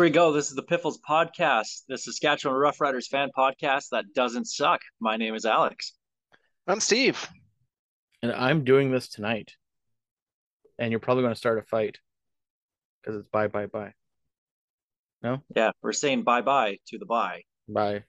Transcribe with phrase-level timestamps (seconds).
[0.00, 0.32] Here we go.
[0.32, 4.80] This is the Piffles podcast, the Saskatchewan Roughriders fan podcast that doesn't suck.
[4.98, 5.92] My name is Alex.
[6.66, 7.28] I'm Steve.
[8.22, 9.52] and I'm doing this tonight.
[10.78, 11.98] And you're probably going to start a fight
[13.02, 13.92] because it's bye, bye, bye.
[15.22, 15.42] No?
[15.54, 17.42] Yeah, we're saying bye bye to the bye.
[17.68, 18.04] Bye.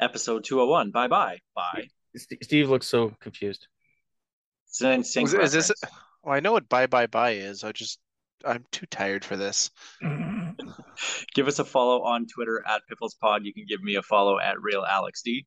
[0.00, 0.90] Episode 201.
[0.90, 1.40] Bye bye.
[1.54, 1.88] Bye.
[2.16, 3.68] Steve looks so confused.
[4.68, 5.34] It's an instinct.
[5.34, 5.72] Is, is this?
[6.22, 7.62] Well, I know what bye bye bye is.
[7.62, 7.98] I just
[8.44, 9.70] I'm too tired for this.
[11.34, 13.40] Give us a follow on Twitter at PifflesPod.
[13.44, 15.46] You can give me a follow at Real Alex D.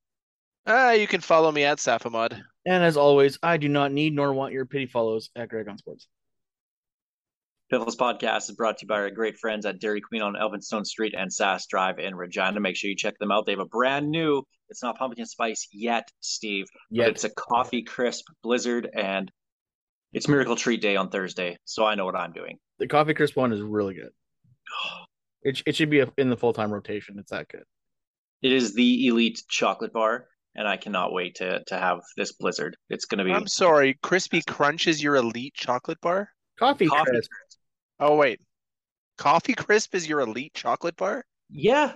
[0.66, 2.40] Ah, you can follow me at Safamud.
[2.66, 5.78] And as always, I do not need nor want your pity follows at Greg on
[5.78, 6.08] Sports.
[7.72, 10.86] Piffles podcast is brought to you by our great friends at Dairy Queen on Elphinstone
[10.86, 12.60] Street and Sass Drive in Regina.
[12.60, 13.45] Make sure you check them out.
[13.45, 17.84] They have a brand new, it's not pumpkin spice yet, Steve, but it's a coffee
[17.84, 19.32] crisp blizzard and
[20.14, 21.58] it's Miracle Treat Day on Thursday.
[21.66, 22.58] So I know what I'm doing.
[22.80, 24.10] The coffee crisp one is really good.
[25.42, 27.16] It, it should be a, in the full time rotation.
[27.18, 27.64] It's that good.
[28.42, 32.76] It is the elite chocolate bar, and I cannot wait to to have this blizzard.
[32.90, 36.30] It's going to be I'm sorry, Crispy Crunch is your elite chocolate bar?
[36.58, 37.12] Coffee, coffee.
[37.12, 37.32] crisp.
[38.02, 38.42] Oh wait.
[39.18, 41.23] Coffee Crisp is your elite chocolate bar?
[41.50, 41.94] Yeah,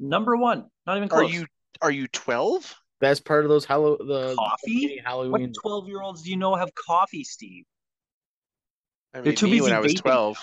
[0.00, 0.66] number one.
[0.84, 1.46] Not even Are you
[1.80, 2.74] are you 12?
[3.02, 4.96] That's part of those Hallow the Coffee?
[4.96, 5.52] What Halloween.
[5.60, 7.64] twelve year olds do you know have coffee, Steve?
[9.12, 10.38] I They're too me busy when I was vaping 12.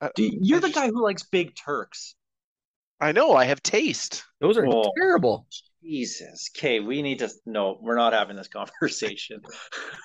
[0.00, 2.14] I, Do you, you're I the just- guy who likes big Turks.
[3.00, 4.24] I know, I have taste.
[4.40, 4.92] Those are Oh.
[4.96, 5.46] terrible.
[5.82, 6.50] Jesus.
[6.56, 8.48] Okay, we need to no, we're not having this
[8.80, 9.42] conversation.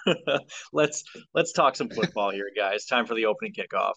[0.74, 1.04] let's
[1.36, 2.86] let's talk some football here, guys.
[2.86, 3.94] Time for the opening kickoff.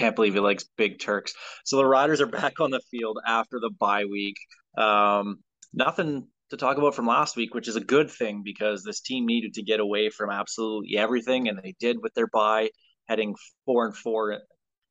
[0.00, 1.34] Can't believe he likes big Turks.
[1.66, 4.36] So the Riders are back on the field after the bye week.
[4.78, 5.40] Um,
[5.74, 9.26] nothing to talk about from last week, which is a good thing because this team
[9.26, 12.70] needed to get away from absolutely everything, and they did with their bye,
[13.08, 13.34] heading
[13.66, 14.38] four and four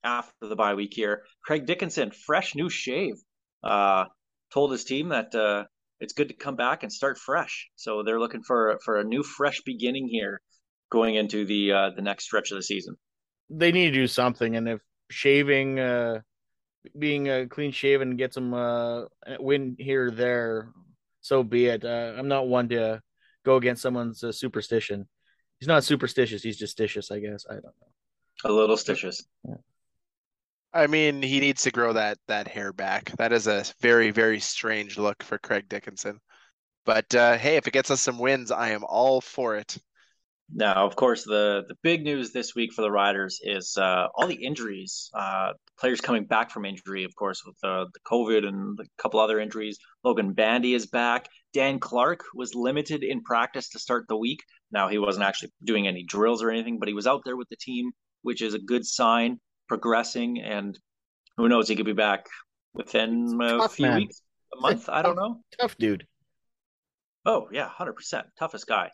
[0.04, 1.24] after the bye week here.
[1.44, 3.16] Craig Dickinson, fresh new shave,
[3.64, 4.06] uh,
[4.54, 5.64] told his team that uh,
[6.00, 7.68] it's good to come back and start fresh.
[7.76, 10.40] So they're looking for for a new fresh beginning here
[10.92, 12.96] going into the uh, the next stretch of the season.
[13.50, 14.56] They need to do something.
[14.56, 16.22] And if shaving, uh,
[16.98, 20.72] being uh, clean shaven gets them uh, a win here or there,
[21.22, 21.84] so be it.
[21.84, 23.02] Uh, I'm not one to
[23.46, 25.08] go against someone's uh, superstition.
[25.60, 26.42] He's not superstitious.
[26.42, 27.46] He's justitious, I guess.
[27.50, 27.72] I don't know.
[28.46, 29.26] A little stitches.
[30.72, 33.12] I mean, he needs to grow that that hair back.
[33.18, 36.20] That is a very, very strange look for Craig Dickinson.
[36.86, 39.78] But uh, hey, if it gets us some wins, I am all for it.
[40.54, 44.28] Now, of course, the the big news this week for the Riders is uh, all
[44.28, 45.10] the injuries.
[45.14, 49.20] Uh, players coming back from injury, of course, with the, the COVID and a couple
[49.20, 49.78] other injuries.
[50.04, 51.28] Logan Bandy is back.
[51.54, 54.40] Dan Clark was limited in practice to start the week.
[54.72, 57.50] Now, he wasn't actually doing any drills or anything, but he was out there with
[57.50, 57.92] the team,
[58.24, 60.42] which is a good sign, progressing.
[60.42, 60.78] And
[61.38, 62.26] who knows, he could be back
[62.74, 63.98] within a Tough few man.
[63.98, 64.22] weeks,
[64.58, 64.90] a month.
[64.90, 65.42] I don't know.
[65.60, 66.06] Tough dude.
[67.26, 68.24] Oh, yeah, 100%.
[68.38, 68.90] Toughest guy.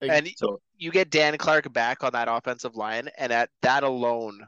[0.00, 3.82] Like, And So, you get Dan Clark back on that offensive line, and at that
[3.82, 4.46] alone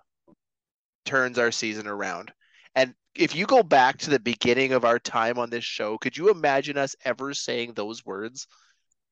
[1.05, 2.33] turns our season around.
[2.75, 6.17] And if you go back to the beginning of our time on this show, could
[6.17, 8.47] you imagine us ever saying those words?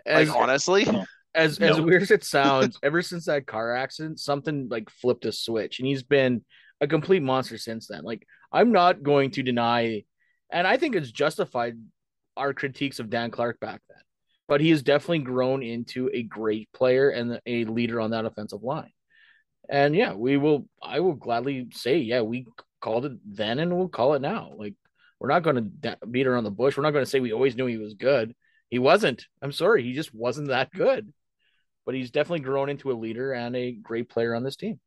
[0.06, 0.86] Like honestly,
[1.34, 5.32] as as weird as it sounds, ever since that car accident, something like flipped a
[5.32, 6.44] switch, and he's been
[6.80, 8.02] a complete monster since then.
[8.02, 10.04] Like I'm not going to deny,
[10.50, 11.74] and I think it's justified
[12.36, 14.02] our critiques of Dan Clark back then,
[14.50, 18.64] but he has definitely grown into a great player and a leader on that offensive
[18.64, 18.90] line.
[19.68, 20.66] And yeah, we will.
[20.82, 22.46] I will gladly say, yeah, we
[22.80, 24.52] called it then, and we'll call it now.
[24.56, 24.74] Like
[25.20, 26.76] we're not going to beat around the bush.
[26.76, 28.34] We're not going to say we always knew he was good.
[28.70, 29.24] He wasn't.
[29.40, 31.12] I'm sorry, he just wasn't that good.
[31.86, 34.80] But he's definitely grown into a leader and a great player on this team.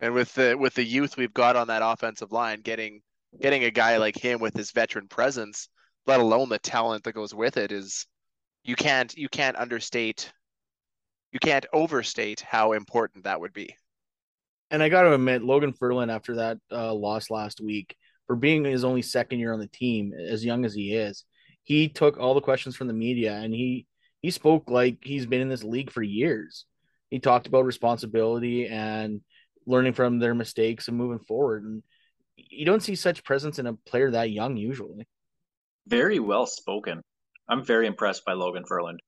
[0.00, 3.00] and with the with the youth we've got on that offensive line, getting
[3.40, 5.70] getting a guy like him with his veteran presence,
[6.06, 8.06] let alone the talent that goes with it, is
[8.68, 10.30] you can't you can't understate,
[11.32, 13.74] you can't overstate how important that would be.
[14.70, 18.62] And I got to admit, Logan Ferland, after that uh, loss last week, for being
[18.64, 21.24] his only second year on the team, as young as he is,
[21.64, 23.86] he took all the questions from the media and he
[24.20, 26.66] he spoke like he's been in this league for years.
[27.08, 29.22] He talked about responsibility and
[29.66, 31.64] learning from their mistakes and moving forward.
[31.64, 31.82] And
[32.36, 35.08] you don't see such presence in a player that young usually.
[35.86, 37.00] Very well spoken.
[37.48, 39.00] I'm very impressed by Logan Ferland.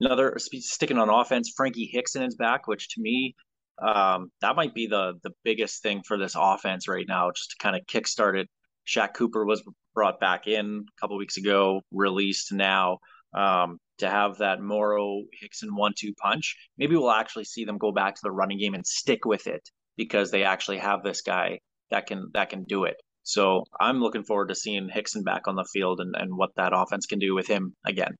[0.00, 3.34] Another sticking on offense, Frankie Hickson is back, which to me,
[3.80, 7.56] um, that might be the the biggest thing for this offense right now, just to
[7.58, 8.48] kind of kickstart it.
[8.86, 9.62] Shaq Cooper was
[9.94, 12.98] brought back in a couple weeks ago, released now.
[13.34, 17.92] Um, to have that Morrow Hickson one two punch, maybe we'll actually see them go
[17.92, 21.60] back to the running game and stick with it because they actually have this guy
[21.90, 22.96] that can that can do it.
[23.26, 26.70] So I'm looking forward to seeing Hickson back on the field and, and what that
[26.72, 28.14] offense can do with him again.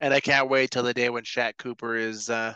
[0.00, 2.54] And I can't wait till the day when Shaq Cooper is uh,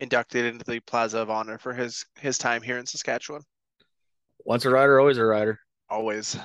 [0.00, 3.42] inducted into the Plaza of Honor for his his time here in Saskatchewan.
[4.44, 5.60] Once a rider, always a rider.
[5.88, 6.36] Always.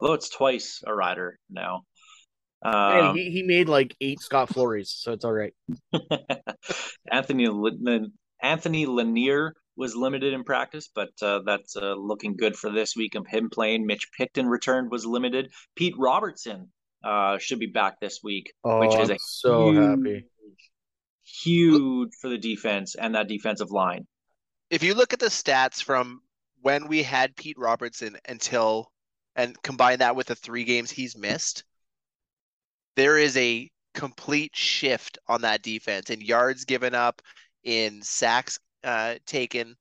[0.00, 1.82] Although it's twice a rider now.
[2.64, 5.54] Hey, Um, he, he made like eight Scott Flurries, so it's all right.
[7.12, 8.12] Anthony Lin-
[8.42, 13.14] Anthony Lanier was limited in practice, but uh, that's uh, looking good for this week
[13.14, 13.86] of him playing.
[13.86, 15.50] Mitch Picton returned was limited.
[15.76, 16.70] Pete Robertson
[17.04, 20.24] uh, should be back this week, Oh, which is I'm a so huge, happy.
[21.24, 24.06] huge for the defense and that defensive line.
[24.68, 26.20] If you look at the stats from
[26.60, 28.90] when we had Pete Robertson until
[29.36, 31.62] and combine that with the three games he's missed,
[32.96, 37.22] there is a complete shift on that defense in yards given up,
[37.62, 39.76] in sacks uh, taken,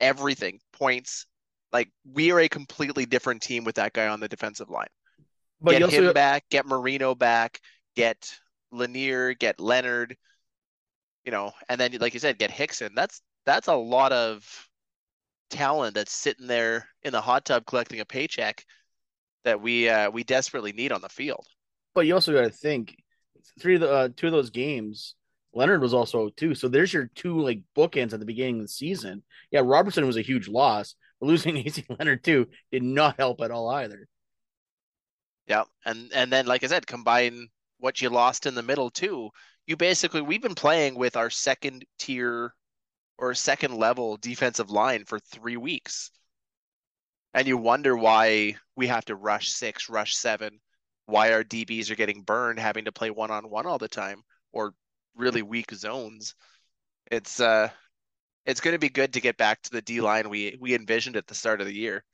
[0.00, 1.26] everything, points.
[1.72, 4.86] Like we are a completely different team with that guy on the defensive line.
[5.60, 7.60] But get him back, get Marino back,
[7.96, 8.32] get
[8.70, 10.16] Lanier, get Leonard,
[11.24, 12.92] you know, and then like you said, get Hickson.
[12.94, 14.46] That's that's a lot of
[15.50, 18.64] talent that's sitting there in the hot tub collecting a paycheck
[19.44, 21.44] that we uh, we desperately need on the field.
[21.94, 23.02] but you also got to think
[23.58, 25.16] three of the uh, two of those games.
[25.58, 28.68] Leonard was also too, so there's your two like bookends at the beginning of the
[28.68, 29.24] season.
[29.50, 33.50] Yeah, Robertson was a huge loss, but losing AC Leonard too did not help at
[33.50, 34.06] all either.
[35.48, 39.30] Yeah, and and then like I said, combine what you lost in the middle too.
[39.66, 42.54] You basically we've been playing with our second tier
[43.18, 46.12] or second level defensive line for three weeks.
[47.34, 50.60] And you wonder why we have to rush six, rush seven,
[51.06, 54.22] why our DBs are getting burned having to play one on one all the time
[54.52, 54.72] or
[55.16, 56.34] really weak zones.
[57.10, 57.70] It's uh
[58.46, 61.26] it's gonna be good to get back to the D line we we envisioned at
[61.26, 62.04] the start of the year.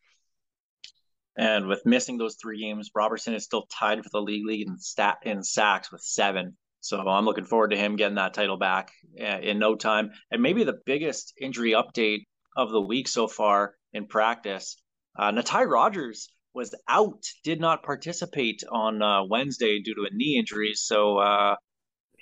[1.37, 4.79] And with missing those three games, Robertson is still tied for the league lead in
[4.79, 6.57] stat in sacks with seven.
[6.81, 10.11] So I'm looking forward to him getting that title back uh, in no time.
[10.31, 12.25] And maybe the biggest injury update
[12.57, 14.77] of the week so far in practice,
[15.19, 20.37] uh, Natai Rogers was out, did not participate on uh, Wednesday due to a knee
[20.39, 20.75] injury.
[20.75, 21.57] So uh,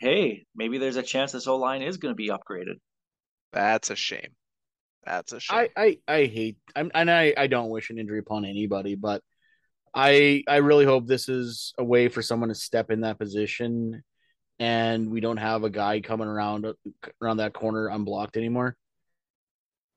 [0.02, 2.80] hey, maybe there's a chance this O line is going to be upgraded.
[3.52, 4.34] That's a shame.
[5.04, 5.68] That's a shame.
[5.76, 9.22] I, I I hate I'm and I I don't wish an injury upon anybody, but
[9.94, 14.02] I I really hope this is a way for someone to step in that position,
[14.58, 16.66] and we don't have a guy coming around
[17.20, 18.76] around that corner unblocked anymore.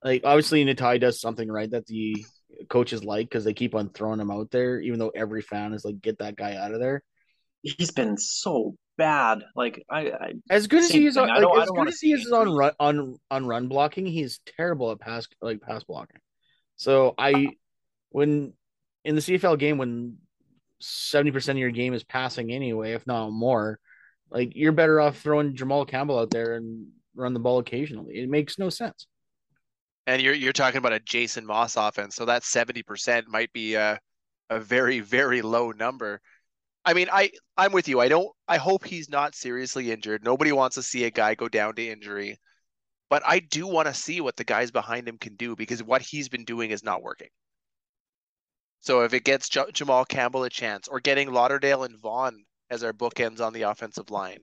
[0.03, 2.23] Like obviously Natai does something right that the
[2.69, 5.83] coaches like because they keep on throwing him out there, even though every fan is
[5.83, 7.03] like, get that guy out of there.
[7.65, 9.43] He's been so bad.
[9.55, 12.31] Like I, I As good as he is, on, like, as good as he is
[12.31, 16.19] on run on on run blocking, he's terrible at pass like pass blocking.
[16.75, 17.47] So I,
[18.09, 18.53] when
[19.03, 20.17] in the CFL game, when
[20.79, 23.79] seventy percent of your game is passing anyway, if not more,
[24.29, 28.19] like you're better off throwing Jamal Campbell out there and run the ball occasionally.
[28.19, 29.07] It makes no sense.
[30.05, 33.99] And you're you're talking about a Jason Maas offense, so that 70% might be a
[34.49, 36.21] a very, very low number.
[36.85, 37.99] I mean, I I'm with you.
[37.99, 40.23] I don't I hope he's not seriously injured.
[40.23, 42.37] Nobody wants to see a guy go down to injury.
[43.09, 46.01] But I do want to see what the guys behind him can do because what
[46.01, 47.29] he's been doing is not working.
[48.81, 52.83] So if it gets J- Jamal Campbell a chance or getting Lauderdale and Vaughn as
[52.83, 54.39] our bookends on the offensive line,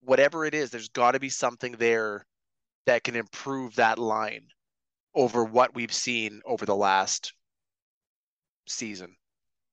[0.00, 2.26] whatever it is, there's got to be something there
[2.86, 4.46] that can improve that line
[5.14, 7.32] over what we've seen over the last
[8.66, 9.14] season,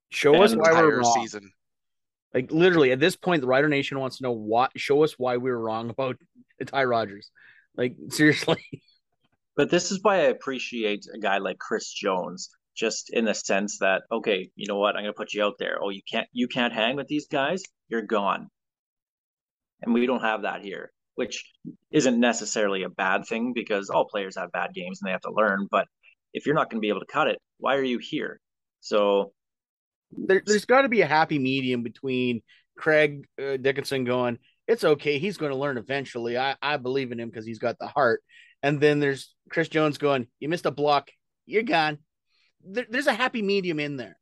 [0.09, 1.17] Show us why we're wrong.
[1.21, 1.51] season.
[2.33, 4.71] Like literally at this point, the Rider Nation wants to know what.
[4.77, 6.17] Show us why we were wrong about
[6.65, 7.31] Ty Rogers.
[7.75, 8.63] Like seriously.
[9.55, 13.79] But this is why I appreciate a guy like Chris Jones, just in the sense
[13.79, 15.77] that, okay, you know what, I'm gonna put you out there.
[15.81, 18.47] Oh, you can't you can't hang with these guys, you're gone.
[19.81, 21.43] And we don't have that here, which
[21.91, 25.33] isn't necessarily a bad thing because all players have bad games and they have to
[25.33, 25.67] learn.
[25.69, 25.87] But
[26.33, 28.39] if you're not gonna be able to cut it, why are you here?
[28.79, 29.33] So
[30.11, 32.41] there, there's got to be a happy medium between
[32.77, 36.37] Craig uh, Dickinson going, it's okay, he's going to learn eventually.
[36.37, 38.23] I, I believe in him because he's got the heart.
[38.63, 41.09] And then there's Chris Jones going, you missed a block,
[41.45, 41.97] you're gone.
[42.63, 44.17] There, there's a happy medium in there.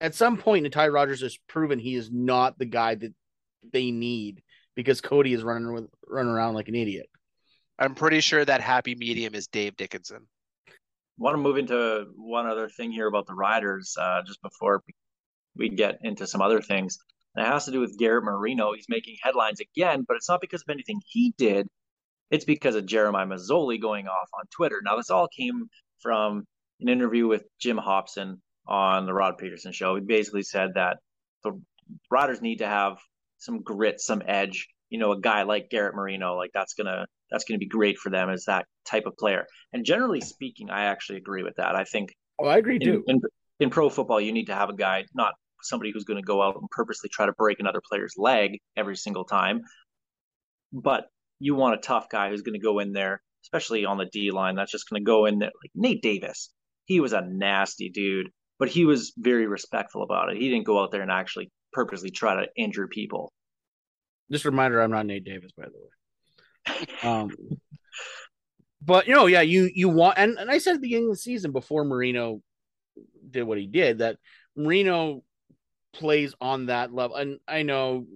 [0.00, 3.14] At some point, Ty Rogers has proven he is not the guy that
[3.72, 4.42] they need
[4.74, 7.08] because Cody is running with running around like an idiot.
[7.78, 10.26] I'm pretty sure that happy medium is Dave Dickenson.
[10.68, 10.72] I
[11.18, 14.82] want to move into one other thing here about the Riders uh, just before
[15.56, 16.98] we get into some other things.
[17.34, 18.72] And it has to do with Garrett Marino.
[18.74, 21.66] He's making headlines again, but it's not because of anything he did.
[22.30, 24.80] It's because of Jeremiah Masoli going off on Twitter.
[24.82, 25.68] Now, this all came
[26.00, 26.44] from
[26.80, 29.94] an interview with Jim Hopson on the Rod Pedersen show.
[29.94, 30.98] He basically said that
[31.44, 31.60] the
[32.10, 32.98] Riders need to have
[33.38, 34.68] some grit, some edge.
[34.90, 38.08] You know, a guy like Garrett Marino, like that's gonna that's gonna be great for
[38.10, 39.46] them as that type of player.
[39.72, 41.74] And generally speaking, I actually agree with that.
[41.74, 43.04] I think Oh, I agree in, too.
[43.06, 43.20] in,
[43.60, 45.34] in pro football, you need to have a guy, not
[45.68, 48.96] somebody who's going to go out and purposely try to break another player's leg every
[48.96, 49.62] single time,
[50.72, 51.06] but
[51.38, 54.30] you want a tough guy who's going to go in there, especially on the D
[54.30, 54.56] line.
[54.56, 55.50] That's just going to go in there.
[55.62, 56.50] Like Nate Davis,
[56.84, 60.38] he was a nasty dude, but he was very respectful about it.
[60.38, 63.32] He didn't go out there and actually purposely try to injure people.
[64.30, 66.86] Just a reminder, I'm not Nate Davis, by the way.
[67.02, 67.30] Um,
[68.82, 71.12] but you know, yeah, you you want, and, and I said at the beginning of
[71.12, 72.40] the season before Marino
[73.30, 74.16] did what he did that
[74.56, 75.22] Marino
[75.98, 78.06] plays on that level, and I know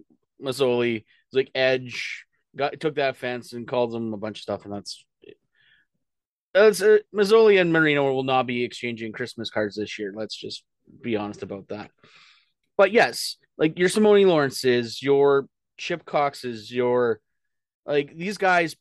[0.43, 2.25] Masoli is like edge
[2.57, 5.05] got took that fence and called him a bunch of stuff, and that's.
[6.53, 10.13] That's uh, Masoli and Marino will not be exchanging Christmas cards this year.
[10.13, 10.65] Let's just
[11.01, 11.93] be honest about that.
[12.77, 15.47] But yes, like your Simoni Lawrence's, your
[15.77, 17.21] Chip Cox's, your
[17.87, 18.75] like these guys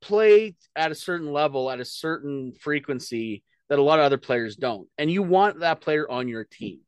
[0.00, 4.56] play at a certain level at a certain frequency that a lot of other players
[4.56, 4.88] don't.
[4.96, 6.80] And you want that player on your team.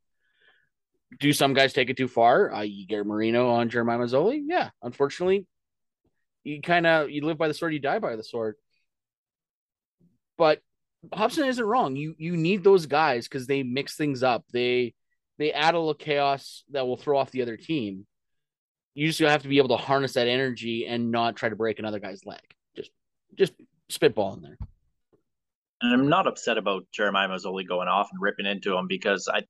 [1.19, 2.53] Do some guys take it too far?
[2.53, 4.41] I.e., Garrett Marino on Jeremiah Masoli?
[4.45, 4.69] Yeah.
[4.81, 5.45] Unfortunately,
[6.43, 8.55] you kind of you live by the sword, you die by the sword.
[10.37, 10.61] But
[11.13, 11.95] Hopson isn't wrong.
[11.95, 14.45] You you need those guys because they mix things up.
[14.51, 14.93] They
[15.37, 18.05] they add a little chaos that will throw off the other team.
[18.95, 21.79] You just have to be able to harness that energy and not try to break
[21.79, 22.41] another guy's leg.
[22.75, 22.91] Just
[23.35, 23.53] just
[23.89, 24.57] spitball in there.
[25.81, 29.43] And I'm not upset about Jeremiah Masoli going off and ripping into him because I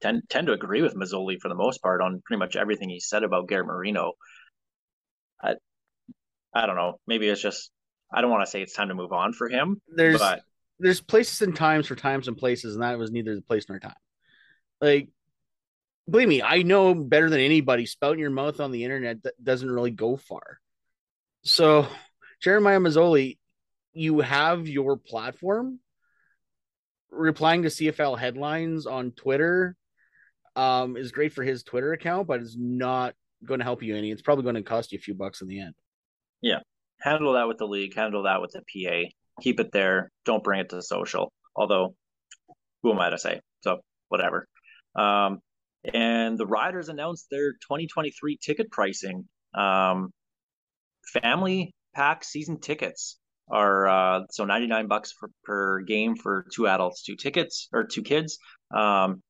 [0.00, 3.00] tend tend to agree with Masoli for the most part on pretty much everything he
[3.00, 4.12] said about Garrett Marino.
[5.42, 5.54] I
[6.54, 7.00] I don't know.
[7.06, 7.70] Maybe it's just
[8.12, 10.42] I don't want to say it's time to move on for him, There's but
[10.78, 13.78] there's places and times for times and places, and that was neither the place nor
[13.78, 13.94] time.
[14.80, 15.08] Like,
[16.08, 17.86] believe me, I know better than anybody.
[17.86, 20.58] Spouting your mouth on the internet that doesn't really go far.
[21.42, 21.86] So,
[22.42, 23.38] Jeremiah Masoli,
[23.92, 25.80] you have your platform.
[27.10, 29.76] Replying to CFL headlines on Twitter
[30.54, 34.10] um, is great for his Twitter account, but it's not going to help you any.
[34.10, 35.74] It's probably going to cost you a few bucks in the end.
[36.42, 36.60] Yeah.
[37.00, 39.08] Handle that with the league, handle that with the PA.
[39.42, 40.10] Keep it there.
[40.24, 41.32] Don't bring it to social.
[41.54, 41.94] Although,
[42.82, 43.40] who am I to say?
[43.60, 44.46] So whatever.
[44.94, 45.40] Um,
[45.92, 49.28] and the Riders announced their 2023 ticket pricing.
[49.54, 50.10] Um,
[51.06, 57.02] family pack season tickets are uh, so 99 bucks for, per game for two adults,
[57.02, 58.38] two tickets or two kids.
[58.74, 59.22] Um,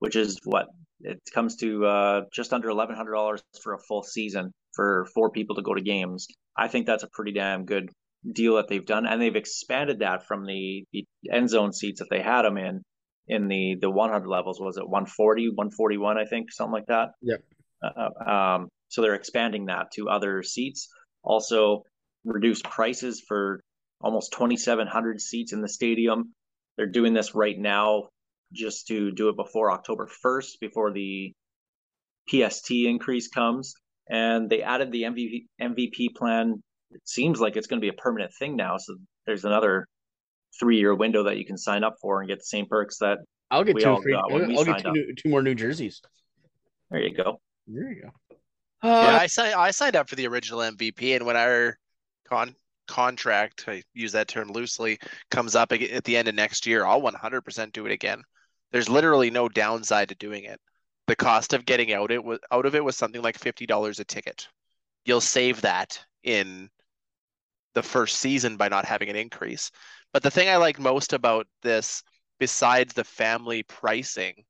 [0.00, 0.66] which is what
[1.02, 5.30] it comes to uh, just under eleven hundred dollars for a full season for four
[5.30, 6.26] people to go to games.
[6.56, 7.90] I think that's a pretty damn good
[8.34, 12.08] deal that they've done, and they've expanded that from the, the end zone seats that
[12.10, 12.82] they had them in
[13.28, 14.60] in the the 100 levels.
[14.60, 17.10] Was it 140, 141, I think, something like that.
[17.22, 17.40] Yep.
[17.82, 20.88] Uh, um, so they're expanding that to other seats.
[21.22, 21.84] Also,
[22.24, 23.62] reduced prices for
[24.00, 26.32] almost 2,700 seats in the stadium.
[26.76, 28.08] They're doing this right now
[28.52, 31.32] just to do it before October 1st, before the
[32.28, 33.74] PST increase comes.
[34.08, 36.62] And they added the MVP, MVP plan.
[36.90, 38.76] It seems like it's going to be a permanent thing now.
[38.78, 38.96] So
[39.26, 39.86] there's another
[40.58, 43.18] three year window that you can sign up for and get the same perks that
[43.52, 44.12] I'll get We two all free.
[44.12, 46.00] got when I'll get two, new, two more New Jerseys.
[46.90, 47.40] there you go.
[47.68, 48.10] There you go.
[48.82, 51.76] Yeah, Uh, I signed I signed up for the original MVP, and when our
[52.30, 52.54] con
[52.88, 54.98] contract, I use that term loosely,
[55.30, 58.22] comes up at the end of next year, I'll 100% do it again.
[58.72, 60.60] There's literally no downside to doing it.
[61.06, 64.04] The cost of getting out it was out of it was something like $50 a
[64.04, 64.48] ticket.
[65.04, 66.68] You'll save that in
[67.74, 69.70] the first season by not having an increase.
[70.12, 72.02] But the thing I liked most about this,
[72.38, 74.44] besides the family pricing,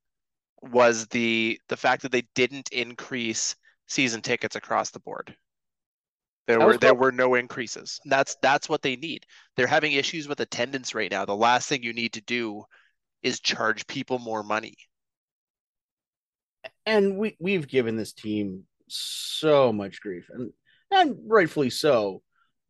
[0.62, 3.56] was the the fact that they didn't increase
[3.86, 5.34] season tickets across the board.
[6.50, 8.00] There That were there were no increases.
[8.04, 9.26] That's that's what they need.
[9.56, 11.24] They're having issues with attendance right now.
[11.24, 12.64] The last thing you need to do
[13.22, 14.76] is charge people more money.
[16.86, 20.52] and we we've given this team so much grief and
[20.90, 22.22] and rightfully so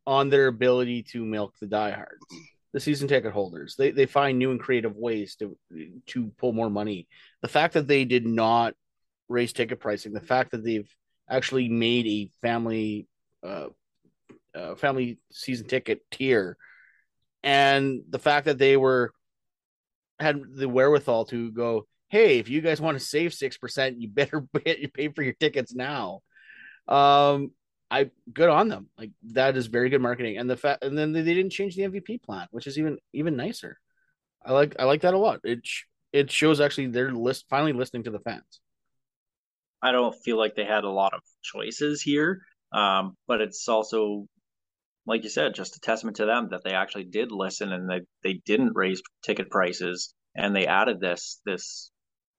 [0.05, 2.25] on their ability to milk the diehards
[2.73, 5.57] the season ticket holders they they find new and creative ways to
[6.05, 7.07] to pull more money
[7.41, 8.73] the fact that they did not
[9.29, 10.89] raise ticket pricing the fact that they've
[11.29, 13.07] actually made a family
[13.43, 13.67] uh,
[14.55, 16.57] uh family season ticket tier
[17.43, 19.13] and the fact that they were
[20.19, 24.07] had the wherewithal to go hey, if you guys want to save six percent, you
[24.07, 26.21] better pay, you pay for your tickets now.
[26.87, 27.51] Um,
[27.89, 28.89] I good on them.
[28.97, 31.75] Like that is very good marketing, and the fact, and then they they didn't change
[31.75, 33.79] the MVP plan, which is even even nicer.
[34.45, 35.39] I like I like that a lot.
[35.43, 35.83] It sh-
[36.13, 38.61] it shows actually they're list finally listening to the fans.
[39.81, 44.25] I don't feel like they had a lot of choices here, um, but it's also,
[45.05, 48.01] like you said, just a testament to them that they actually did listen and they
[48.23, 51.91] they didn't raise ticket prices and they added this this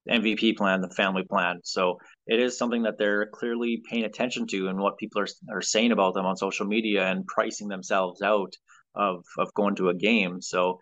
[0.09, 1.61] MVP plan, the family plan.
[1.65, 5.63] So it is something that they're clearly paying attention to and what people are are
[5.63, 8.55] saying about them on social media and pricing themselves out
[8.95, 10.41] of of going to a game.
[10.41, 10.81] So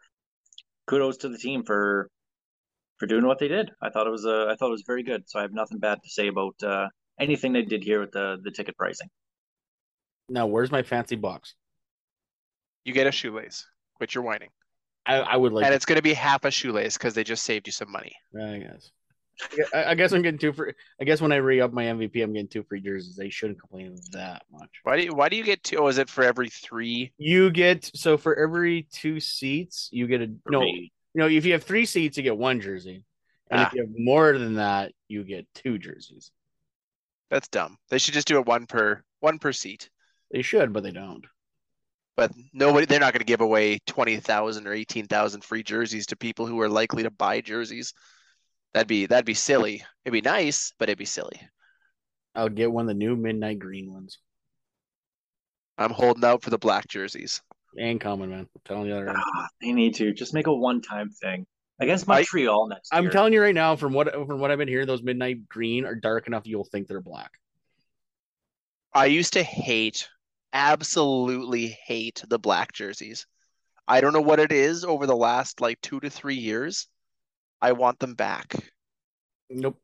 [0.87, 2.09] kudos to the team for
[2.99, 3.71] for doing what they did.
[3.83, 5.25] I thought it was uh, I thought it was very good.
[5.26, 6.88] So I have nothing bad to say about uh,
[7.19, 9.09] anything they did here with the the ticket pricing.
[10.30, 11.54] Now, where's my fancy box?
[12.84, 13.66] You get a shoelace,
[13.99, 14.49] but you're whining.
[15.04, 15.64] I, I would like.
[15.64, 17.90] and to- it's going to be half a shoelace because they just saved you some
[17.90, 18.14] money.
[18.40, 18.90] I guess.
[19.75, 20.72] I, I guess I'm getting two free.
[21.00, 23.16] I guess when I re up my MVP, I'm getting two free jerseys.
[23.16, 24.68] They shouldn't complain that much.
[24.82, 25.76] Why do you, why do you get two?
[25.78, 27.12] Oh, is it for every three?
[27.18, 30.60] You get so for every two seats, you get a no.
[30.60, 30.92] Three.
[31.14, 33.02] No, if you have three seats, you get one jersey,
[33.50, 33.66] and Ah.
[33.66, 36.30] if you have more than that, you get two jerseys.
[37.30, 37.78] That's dumb.
[37.88, 39.88] They should just do it one per one per seat.
[40.30, 41.25] They should, but they don't.
[42.16, 46.06] But nobody, they're not going to give away twenty thousand or eighteen thousand free jerseys
[46.06, 47.94] to people who are likely to buy jerseys.
[48.75, 49.82] That'd be that'd be silly.
[50.04, 51.40] It'd be nice, but it'd be silly.
[52.34, 54.18] I'll get one of the new midnight green ones.
[55.78, 57.40] I'm holding out for the black jerseys.
[57.78, 58.40] Ain't coming, man.
[58.40, 59.16] I'm telling you that right.
[59.16, 61.46] Ah, they need to just make a one time thing
[61.81, 63.12] against Montreal next I'm year.
[63.12, 65.94] telling you right now, from what from what I've been hearing, those midnight green are
[65.94, 67.31] dark enough you'll think they're black.
[68.92, 70.09] I used to hate,
[70.52, 73.26] absolutely hate the black jerseys.
[73.88, 76.88] I don't know what it is over the last like two to three years.
[77.60, 78.54] I want them back.
[79.50, 79.78] Nope.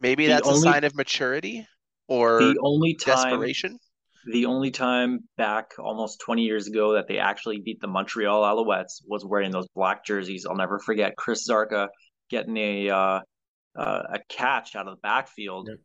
[0.00, 1.66] Maybe The that's only- a sign of maturity
[2.08, 3.78] or the only time desperation.
[4.26, 9.02] the only time back almost 20 years ago that they actually beat the Montreal Alouettes
[9.06, 10.44] was wearing those black jerseys.
[10.46, 11.88] I'll never forget Chris Szarka
[12.30, 13.20] getting a uh,
[13.76, 15.78] uh, a catch out of the backfield, Yep.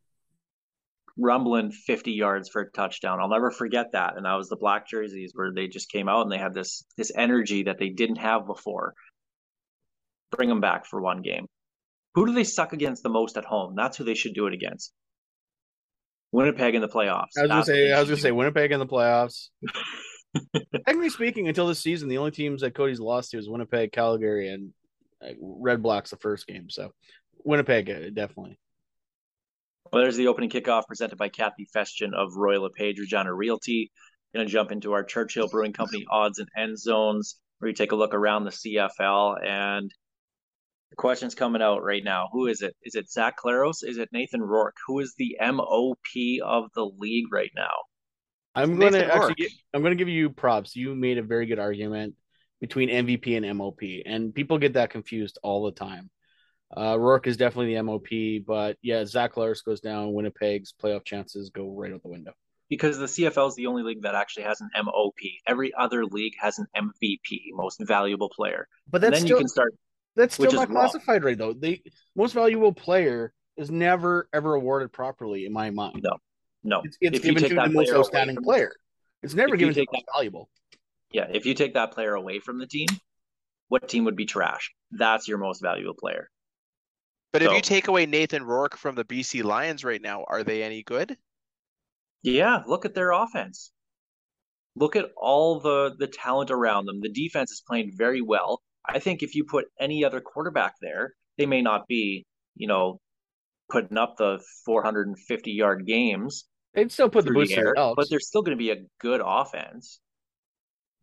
[1.20, 3.20] Rumbling 50 yards for a touchdown.
[3.20, 4.16] I'll never forget that.
[4.16, 6.86] And that was the black jerseys where they just came out and they had this
[6.98, 8.94] this energy that they didn't have before.
[10.32, 11.48] Bring them back for one game.
[12.16, 13.76] Who do they suck against the most at home?
[13.76, 14.92] That's who they should do it against.
[16.32, 17.38] Winnipeg in the playoffs.
[17.38, 19.50] I was gonna say I was gonna say Winnipeg in the playoffs.
[20.86, 24.50] Technically speaking, until this season, the only teams that Cody's lost to is Winnipeg, Calgary,
[24.50, 24.72] and
[25.24, 26.70] uh, Red Blacks the first game.
[26.70, 26.92] So
[27.44, 28.60] Winnipeg uh, definitely.
[29.92, 33.92] Well, there's the opening kickoff presented by Kathy Festian of Royal LePage Regina Realty.
[34.36, 37.92] Going to jump into our Churchill Brewing Company odds and end zones, where you take
[37.92, 39.44] a look around the CFL.
[39.44, 39.92] And
[40.92, 42.28] the question's coming out right now.
[42.32, 42.76] Who is it?
[42.84, 43.84] Is it Zach Collaros?
[43.84, 44.76] Is it Nathan Rourke?
[44.86, 45.98] Who is the MOP
[46.44, 47.74] of the league right now?
[48.54, 49.38] I'm going to actually Rourke.
[49.38, 50.76] gi- I'm going to give you props.
[50.76, 52.14] You made a very good argument
[52.62, 56.10] between MVP and MOP, and people get that confused all the time.
[56.76, 60.14] Uh, Rourke is definitely the MOP, but yeah, Zach Collaros goes down.
[60.14, 62.34] Winnipeg's playoff chances go right out the window.
[62.70, 65.16] Because the CFL is the only league that actually has an MOP.
[65.48, 68.68] Every other league has an MVP, most valuable player.
[68.90, 69.74] But And that's then still you can start
[70.16, 70.76] that's still is not wrong.
[70.90, 71.54] classified right though.
[71.54, 71.82] The
[72.16, 76.02] most valuable player is never ever awarded properly in my mind.
[76.04, 76.18] No.
[76.64, 76.82] no.
[76.84, 78.72] It's, it's given to the most outstanding from- player.
[79.24, 80.50] It's never If given to the most valuable.
[81.12, 82.88] Yeah, if you take that player away from the team,
[83.68, 84.72] what team would be trash?
[84.92, 86.30] That's your most valuable player.
[87.32, 90.64] But if you take away Nathan Rourke from the BC Lions right now, are they
[90.64, 91.16] any good?
[92.24, 93.72] Yeah, look at their offense.
[94.76, 97.02] Look at all the the talent around them.
[97.02, 98.62] The defense is playing very well.
[98.88, 103.00] I think if you put any other quarterback there, they may not be, you know,
[103.70, 107.74] putting up the 450 yard games They'd still put the through boost the in air,
[107.76, 110.00] the but they're still going to be a good offense.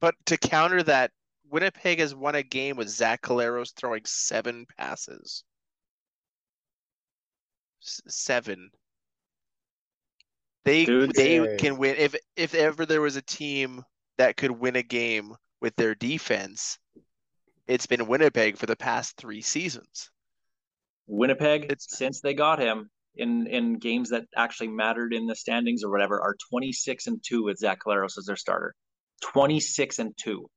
[0.01, 1.11] But to counter that,
[1.51, 5.45] Winnipeg has won a game with Zach Collaros throwing seven passes.
[7.87, 8.71] S- seven.
[10.65, 13.85] They Dude, they they- can win if if ever there was a team
[14.19, 16.79] that could win a game with their defense,
[17.69, 20.09] It's been Winnipeg for the past three seasons.
[21.09, 25.83] Winnipeg, It's- since they got him in in games that actually mattered in the standings
[25.83, 28.75] or whatever, are 26 and 2 with Zach Collaros as their starter.
[29.23, 30.49] 26 and 2.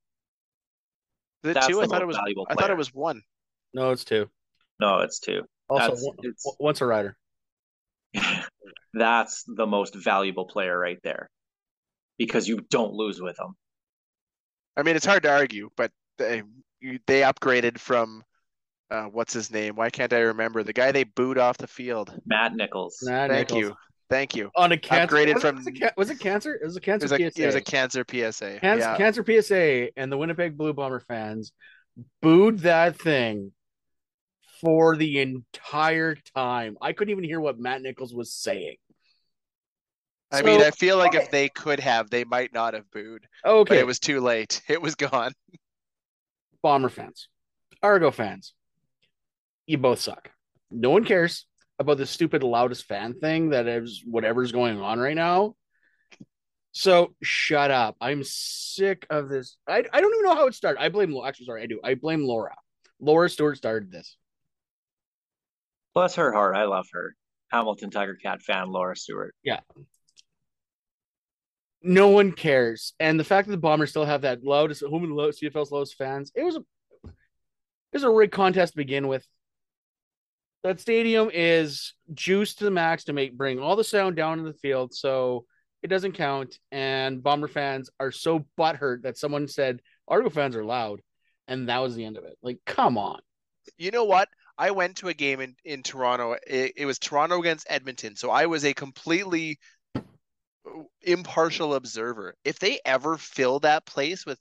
[1.43, 2.17] The That's two, the I thought it was.
[2.17, 3.23] valuable I thought it was one.
[3.73, 4.29] No, it's two.
[4.79, 5.43] No, it's 2.
[5.69, 7.17] Also, That's- one- it's- once a rider.
[8.93, 11.29] That's the most valuable player right there.
[12.17, 13.55] Because you don't lose with him.
[14.75, 16.43] I mean, it's hard to argue, but they
[17.07, 18.23] they upgraded from
[18.91, 19.75] uh, what's his name?
[19.75, 22.13] Why can't I remember the guy they booed off the field?
[22.25, 22.99] Matt Nichols.
[23.03, 23.59] Nah, Thank Nichols.
[23.59, 23.75] you,
[24.09, 24.49] thank you.
[24.55, 25.15] On a cancer.
[25.15, 26.55] Upgraded was, from- it, was, it, was it cancer?
[26.55, 27.43] It was a It cancer was a PSA.
[27.43, 28.59] it was a cancer PSA.
[28.61, 28.97] Cancer, yeah.
[28.97, 31.51] cancer PSA and the Winnipeg Blue Bomber fans
[32.21, 33.51] booed that thing
[34.61, 36.77] for the entire time.
[36.81, 38.75] I couldn't even hear what Matt Nichols was saying.
[40.31, 41.23] I mean, I feel like okay.
[41.23, 44.61] if they could have, they might not have booed, but Okay, it was too late.
[44.69, 45.31] It was gone.
[46.61, 47.29] Bomber fans,
[47.81, 48.53] Argo fans,
[49.65, 50.29] you both suck.
[50.69, 51.45] No one cares
[51.79, 55.55] about the stupid loudest fan thing that is whatever's going on right now.
[56.71, 57.95] So shut up.
[57.99, 59.57] I'm sick of this.
[59.67, 60.81] I, I don't even know how it started.
[60.81, 61.79] I blame actually sorry, I do.
[61.83, 62.53] I blame Laura.
[62.99, 64.17] Laura Stewart started this.
[65.93, 66.55] Bless her heart.
[66.55, 67.15] I love her.
[67.51, 69.35] Hamilton Tiger Cat fan Laura Stewart.
[69.43, 69.59] Yeah.
[71.81, 72.93] No one cares.
[72.99, 75.95] And the fact that the Bombers still have that loudest, home and low, CFL's lowest
[75.95, 76.63] fans, it was a
[77.05, 79.25] it was a rigged contest to begin with.
[80.63, 84.43] That stadium is juiced to the max to make bring all the sound down to
[84.43, 85.45] the field, so
[85.81, 86.59] it doesn't count.
[86.71, 91.01] And Bomber fans are so butthurt that someone said Argo fans are loud,
[91.47, 92.37] and that was the end of it.
[92.43, 93.21] Like, come on.
[93.77, 94.27] You know what?
[94.59, 96.35] I went to a game in in Toronto.
[96.45, 99.57] It, it was Toronto against Edmonton, so I was a completely
[101.01, 102.35] impartial observer.
[102.43, 104.37] If they ever fill that place with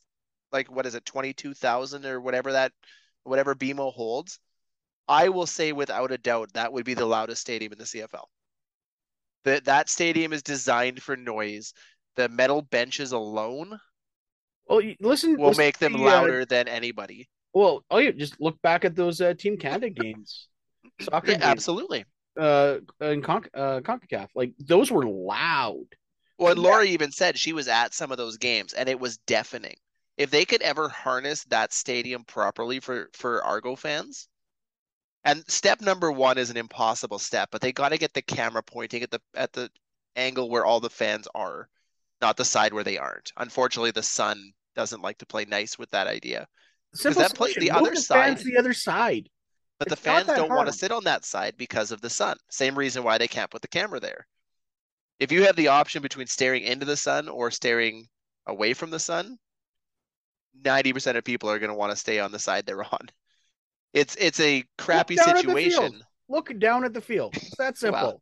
[0.51, 2.73] like what is it, 22,000 or whatever that
[3.23, 4.41] whatever BMO holds,
[5.07, 8.25] I will say without a doubt that would be the loudest stadium in the CFL.
[9.45, 11.73] That that stadium is designed for noise.
[12.17, 13.79] The metal benches alone
[14.67, 17.29] Well, listen, will listen make them the, uh, louder than anybody.
[17.55, 20.49] Well, oh, yeah, just look back at those uh, Team Canada games,
[21.01, 21.43] soccer Yeah, games.
[21.43, 22.05] absolutely.
[22.41, 24.29] uh in Con- uh CONCACAF.
[24.35, 25.87] Like those were loud.
[26.39, 26.83] Well, and Yeah.
[26.85, 29.77] Even said she was at some of those games and it was deafening.
[30.17, 34.29] If they could ever harness that stadium properly for for Argo fans,
[35.25, 38.63] and step number one is an impossible step, but they got to get the camera
[38.63, 39.71] pointing at the at the
[40.17, 41.69] angle where all the fans are,
[42.21, 43.33] not the side where they aren't.
[43.37, 46.49] Unfortunately, the sun doesn't like to play nice with that idea.
[46.99, 47.75] Simple that play- solution.
[47.75, 49.29] the Move other fans side- the other side.
[49.79, 52.37] But It's the fans don't want to sit on that side because of the sun.
[52.51, 54.27] Same reason why they can't put the camera there.
[55.21, 58.09] If you have the option between staring into the sun or staring
[58.47, 59.39] away from the sun,
[60.65, 63.09] 90% of people are going to want to stay on the side they're on.
[63.93, 66.03] It's it's a crappy the situation.
[66.29, 67.37] Look down at the field.
[67.37, 68.01] It's that simple.
[68.03, 68.21] Wow.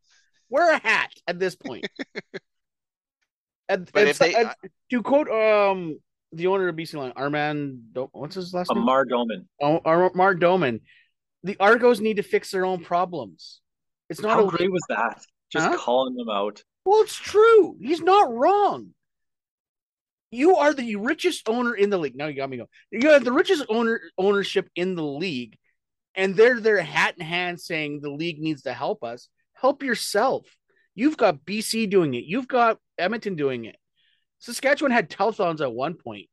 [0.51, 1.89] Wear a hat at this point.
[3.69, 4.51] and, But and if so- they- and
[4.91, 5.99] to quote um
[6.33, 8.83] the owner of BC Line, Armand, Do- what's his last name?
[8.83, 9.49] Amar Doman.
[9.61, 10.81] Oh, Ar- Mark Doman.
[11.43, 13.61] The Argos need to fix their own problems.
[14.11, 15.23] It's not How a great was that?
[15.51, 15.77] Just Huh?
[15.79, 16.63] calling them out.
[16.85, 17.77] Well, it's true.
[17.81, 18.95] He's not wrong.
[20.31, 22.17] You are the richest owner in the league.
[22.17, 22.69] Now you got me going.
[22.91, 25.57] You have the richest owner ownership in the league,
[26.15, 29.29] and they're their hat in hand saying the league needs to help us.
[29.55, 30.47] Help yourself.
[30.95, 32.25] You've got BC doing it.
[32.25, 33.77] You've got Edmonton doing it.
[34.47, 36.29] Saskatchewan had telethons at one point.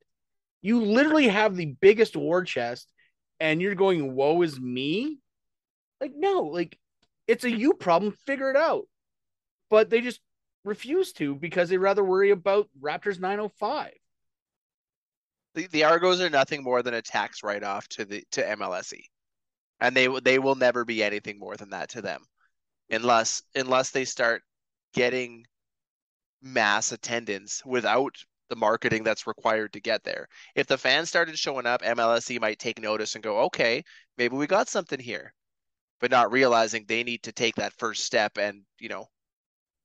[0.61, 2.91] You literally have the biggest war chest,
[3.39, 5.19] and you're going, "Woe is me."
[5.99, 6.77] Like no, like
[7.27, 8.13] it's a you problem.
[8.25, 8.87] Figure it out
[9.73, 10.19] but they just
[10.63, 13.89] refuse to because they rather worry about Raptors 905.
[15.55, 19.05] The, the Argos are nothing more than a tax write-off to the to MLSE,
[19.79, 22.21] and they they will never be anything more than that to them,
[22.91, 24.43] unless unless they start
[24.93, 25.43] getting
[26.43, 28.15] mass attendance without
[28.49, 30.27] the marketing that's required to get there.
[30.55, 33.83] If the fans started showing up, MLSE might take notice and go, okay,
[34.17, 35.33] maybe we got something here,
[35.99, 39.07] but not realizing they need to take that first step and you know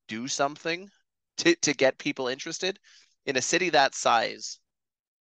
[0.08, 0.88] do something
[1.38, 2.78] to to get people interested
[3.24, 4.58] in a city that size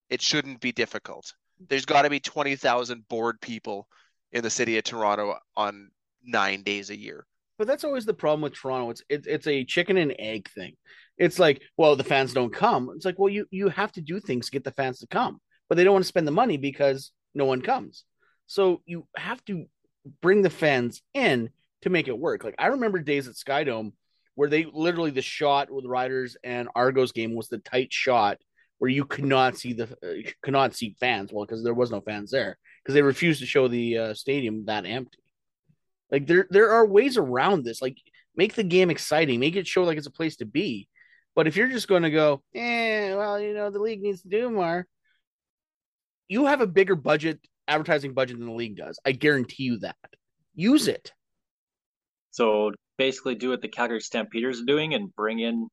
[0.09, 1.33] it shouldn't be difficult.
[1.69, 3.87] There's got to be 20,000 bored people
[4.31, 5.89] in the city of Toronto on
[6.23, 7.25] nine days a year.
[7.57, 8.91] But that's always the problem with Toronto.
[8.91, 10.75] It's it, it's a chicken and egg thing.
[11.17, 12.91] It's like, well, the fans don't come.
[12.95, 15.39] It's like, well, you you have to do things to get the fans to come,
[15.67, 18.03] but they don't want to spend the money because no one comes.
[18.45, 19.65] So you have to
[20.21, 21.49] bring the fans in
[21.81, 22.43] to make it work.
[22.43, 23.93] Like I remember days at Skydome
[24.35, 28.37] where they literally the shot with Riders and Argos game was the tight shot
[28.77, 31.31] where you could not see the uh, could not see fans.
[31.33, 34.65] Well, because there was no fans there because they refused to show the uh, stadium
[34.65, 35.17] that empty.
[36.11, 37.81] Like there there are ways around this.
[37.81, 37.97] Like
[38.35, 40.87] make the game exciting, make it show like it's a place to be.
[41.37, 44.27] But if you're just going to go, eh, well, you know, the league needs to
[44.27, 44.87] do more.
[46.27, 48.99] You have a bigger budget, advertising budget than the league does.
[49.05, 49.95] I guarantee you that.
[50.55, 51.13] Use it.
[52.31, 55.67] So basically, do what the Calgary Stampeders are doing and bring in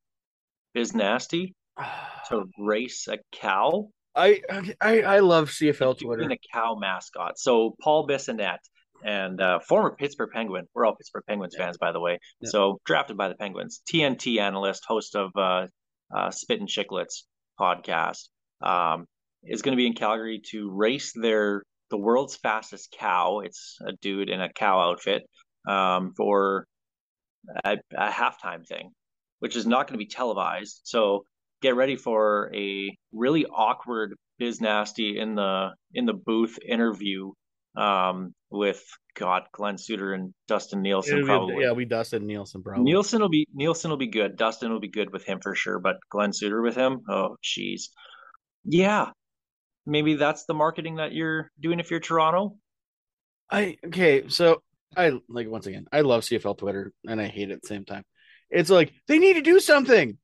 [0.75, 1.55] Biz Nasty
[2.29, 3.89] to race a cow.
[4.13, 4.43] I
[4.79, 6.29] I I love CFL Twitter.
[6.31, 7.39] a cow mascot.
[7.39, 8.59] So Paul Bissonnette
[9.03, 10.65] and uh, former Pittsburgh Penguin.
[10.73, 12.19] We're all Pittsburgh Penguins fans, by the way.
[12.41, 12.49] Yeah.
[12.49, 13.81] So drafted by the Penguins.
[13.91, 15.67] TNT analyst, host of uh,
[16.15, 17.23] uh, Spit and Chicklets
[17.59, 18.29] podcast,
[18.61, 19.05] um,
[19.43, 23.39] is going to be in Calgary to race their the world's fastest cow.
[23.39, 25.23] It's a dude in a cow outfit
[25.67, 26.65] um, for
[27.63, 28.91] a, a halftime thing,
[29.39, 30.81] which is not going to be televised.
[30.83, 31.25] So
[31.61, 37.31] get ready for a really awkward biz nasty in the in the booth interview
[37.77, 38.83] um, with
[39.15, 41.63] God Glen Suitor and Dustin Nielson It'll be- probably.
[41.63, 42.91] yeah, we dusted Nielson probably.
[42.91, 44.35] Nielson will be Nielson will be good.
[44.37, 47.83] Dustin will be good with him for sure, but Glen Suitor with him, oh jeez,
[48.63, 49.09] yeah,
[49.85, 52.57] maybe that's the marketing that you're doing if you're Toronto.
[53.51, 54.61] I okay, so
[54.97, 57.85] I like once again, I love CFL Twitter and I hate it at the same
[57.85, 58.03] time.
[58.49, 60.17] It's like they need to do something.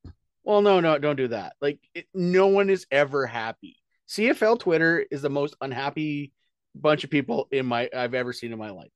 [0.43, 1.53] Well, no, no, don't do that.
[1.61, 3.77] Like it, no one is ever happy.
[4.09, 6.31] CFL Twitter is the most unhappy
[6.75, 8.91] bunch of people in my I've ever seen in my life.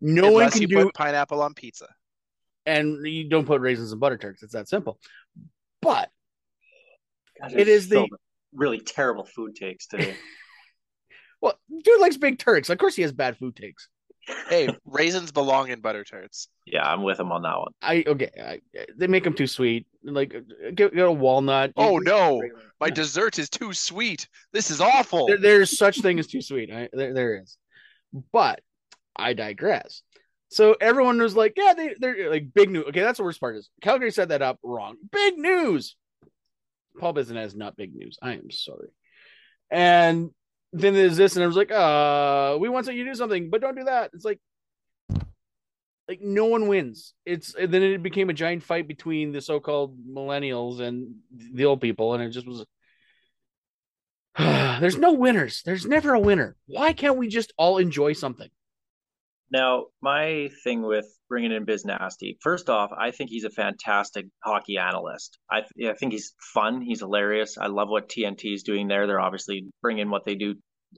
[0.00, 1.86] No one can you do, put pineapple on pizza.
[2.66, 4.42] and you don't put raisins and butter turks.
[4.42, 4.98] It's that simple.
[5.80, 6.10] But
[7.40, 8.08] God, it's is the-
[8.54, 10.14] really terrible food takes today.
[11.40, 12.68] well, dude likes big turks.
[12.68, 13.88] Of course, he has bad food takes.
[14.48, 16.48] Hey, raisins belong in butter tarts.
[16.66, 17.72] yeah, I'm with him on that one.
[17.82, 18.60] I okay, I,
[18.96, 19.86] they make them too sweet.
[20.04, 20.34] Like
[20.74, 21.72] get, get a walnut.
[21.76, 22.42] Oh no,
[22.80, 24.28] my dessert is too sweet.
[24.52, 25.26] This is awful.
[25.26, 26.70] there, there's such thing as too sweet.
[26.72, 27.56] I, there, there is,
[28.32, 28.60] but
[29.16, 30.02] I digress.
[30.50, 33.56] So everyone was like, "Yeah, they, they're like big news." Okay, that's the worst part
[33.56, 34.96] is Calgary set that up wrong.
[35.10, 35.96] Big news.
[36.98, 38.18] Paul Bissonnette is not big news.
[38.22, 38.88] I am sorry.
[39.70, 40.30] And
[40.72, 43.60] then there's this, and I was like, "Uh, we want you to do something, but
[43.60, 44.40] don't do that." It's like,
[46.08, 47.14] like no one wins.
[47.24, 52.14] It's then it became a giant fight between the so-called millennials and the old people,
[52.14, 52.64] and it just was
[54.38, 55.62] there's no winners.
[55.64, 56.56] There's never a winner.
[56.66, 58.48] Why can't we just all enjoy something?
[59.52, 64.26] Now, my thing with bringing in Biz Nasty, first off, I think he's a fantastic
[64.42, 65.38] hockey analyst.
[65.50, 66.80] I, I think he's fun.
[66.80, 67.58] He's hilarious.
[67.58, 69.06] I love what TNT is doing there.
[69.06, 70.54] They're obviously bringing what they do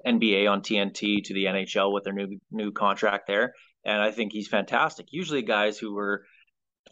[0.07, 4.33] NBA on TNT to the NHL with their new new contract there, and I think
[4.33, 5.07] he's fantastic.
[5.11, 6.25] Usually, guys who were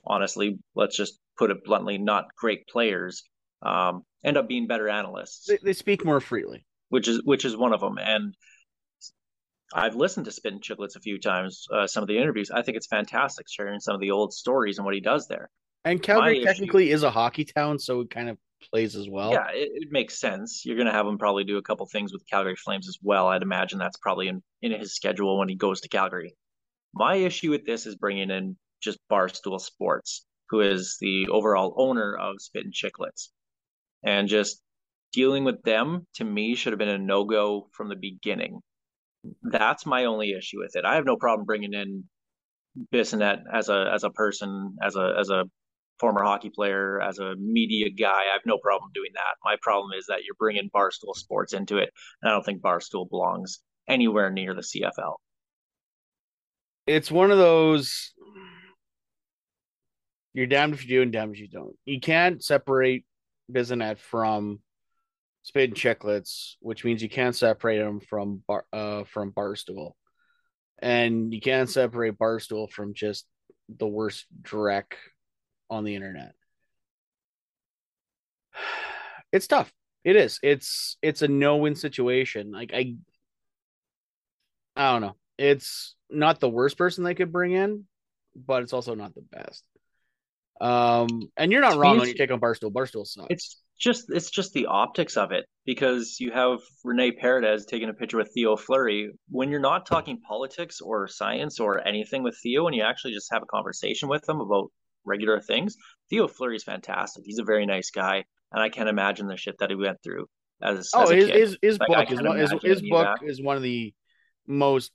[0.05, 3.22] honestly, let's just put it bluntly, not great players,
[3.62, 6.64] um, end up being better analysts They, they speak more freely.
[6.88, 7.98] which is which is one of them.
[7.98, 8.35] And
[9.75, 11.67] I've listened to Spit and Chicklets a few times.
[11.73, 14.79] Uh, some of the interviews, I think it's fantastic, sharing some of the old stories
[14.79, 15.51] and what he does there.
[15.85, 18.39] And Calgary issue- technically is a hockey town, so it kind of
[18.71, 19.33] plays as well.
[19.33, 20.65] yeah, it, it makes sense.
[20.65, 23.27] You're going to have him probably do a couple things with Calgary Flames as well.
[23.27, 26.37] I'd imagine that's probably in in his schedule when he goes to Calgary.
[26.95, 32.15] My issue with this is bringing in just Barstool Sports, who is the overall owner
[32.17, 33.29] of Spit and Chicklets,
[34.05, 34.61] and just
[35.13, 38.61] dealing with them to me should have been a no go from the beginning.
[39.43, 40.85] That's my only issue with it.
[40.85, 42.05] I have no problem bringing in
[42.93, 45.45] Bissonnette as a as a person, as a as a
[46.01, 48.23] former hockey player, as a media guy.
[48.29, 49.37] I have no problem doing that.
[49.45, 51.91] My problem is that you're bringing Barstool Sports into it,
[52.23, 55.15] and I don't think Barstool belongs anywhere near the CFL.
[56.87, 58.13] It's one of those
[60.35, 61.77] you're damned if you do and damned if you don't.
[61.85, 63.05] You can't separate
[63.53, 64.61] Bissonnette from
[65.42, 69.92] Spit and Chicklets, which means you can't separate them from bar, uh from Barstool.
[70.81, 73.26] And you can't separate Barstool from just
[73.68, 74.94] the worst dreck
[75.70, 76.33] on the internet.
[79.33, 79.72] It's tough.
[80.05, 80.38] It is.
[80.42, 82.52] It's it's a no-win situation.
[82.52, 82.96] Like I
[84.76, 85.16] I don't know.
[85.38, 87.85] It's not the worst person they could bring in,
[88.37, 89.64] but it's also not the best.
[90.61, 92.72] Um, and you're not wrong when you take on Barstool.
[92.72, 93.26] Barstool sucks.
[93.31, 97.92] It's just it's just the optics of it because you have Rene Paredes taking a
[97.92, 99.11] picture with Theo Fleury.
[99.29, 103.33] When you're not talking politics or science or anything with Theo, and you actually just
[103.33, 104.71] have a conversation with them about
[105.05, 105.77] regular things,
[106.09, 107.25] Theo Fleury is fantastic.
[107.27, 110.27] He's a very nice guy, and I can't imagine the shit that he went through
[110.62, 113.18] as, oh, as a his, his his Like, book is one his, his of book
[113.21, 113.29] that.
[113.29, 113.92] is one of the
[114.47, 114.92] most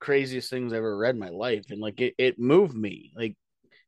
[0.00, 3.12] craziest things I've ever read in my life, and like it, it moved me.
[3.16, 3.36] Like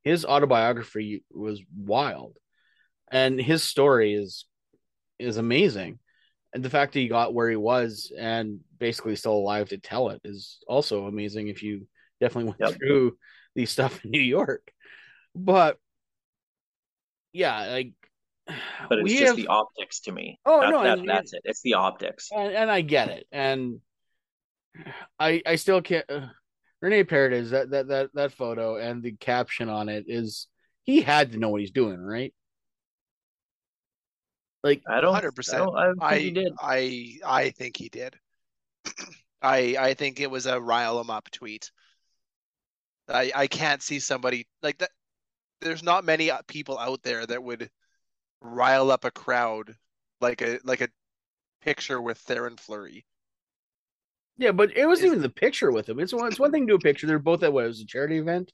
[0.05, 2.37] his autobiography was wild,
[3.11, 4.47] and his story is
[5.19, 5.99] is amazing.
[6.53, 10.09] and the fact that he got where he was and basically still alive to tell
[10.11, 11.49] it is also amazing.
[11.49, 11.87] If you
[12.21, 12.79] definitely went Yep.
[12.79, 13.17] through
[13.55, 14.73] the stuff in New York,
[15.35, 15.79] but
[17.33, 17.93] yeah, like
[18.89, 20.41] But it's just have- the optics to me.
[20.45, 21.43] Oh, That- no, that- that's it.
[21.45, 22.31] It's the optics.
[22.35, 23.81] and, and I get it, and
[25.21, 26.05] I I still can't.
[26.11, 26.27] Uh,
[26.83, 30.47] Rene Paredes that that that that photo and the caption on it is
[30.85, 32.33] he had to know what he's doing, right?
[34.63, 35.15] Like I don't.
[35.15, 35.55] 100%.
[35.55, 36.53] I don't, I think I he did.
[36.61, 38.17] I I think he did.
[39.43, 41.71] I I think it was a rile him up tweet.
[43.09, 44.91] I I can't see somebody like that.
[45.61, 47.71] There's not many uh, people out there that would
[48.43, 49.75] rile up a crowd
[50.21, 50.89] like a like a
[51.63, 53.07] picture with Theoren Fleury.
[54.37, 56.01] Yeah, but it wasn't even the picture with him.
[56.01, 56.29] It's one.
[56.29, 57.07] It's one thing to do a picture.
[57.07, 57.65] They're both at what?
[57.65, 58.53] It was a charity event.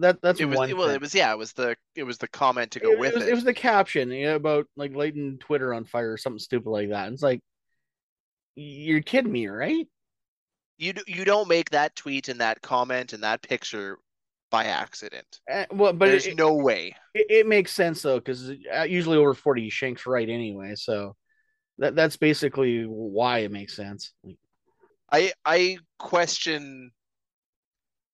[0.00, 0.70] That that's It was one.
[0.70, 0.96] it, well, thing.
[0.96, 3.18] it was yeah, it was the it was the comment to go it, with it
[3.18, 3.30] was, it.
[3.30, 6.88] it was the caption yeah, about like lighting Twitter on fire or something stupid like
[6.90, 7.06] that.
[7.06, 7.40] And it's like,
[8.56, 9.86] you're kidding me, right?
[10.78, 13.98] You you don't make that tweet and that comment and that picture
[14.50, 15.40] by accident.
[15.50, 16.94] Uh, well, but There's it, no way.
[17.14, 18.50] it, it makes sense though because
[18.86, 20.74] usually over forty you shanks right anyway.
[20.74, 21.14] So
[21.78, 24.12] that that's basically why it makes sense.
[25.12, 26.90] I I question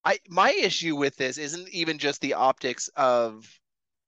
[0.04, 3.46] I my issue with this isn't even just the optics of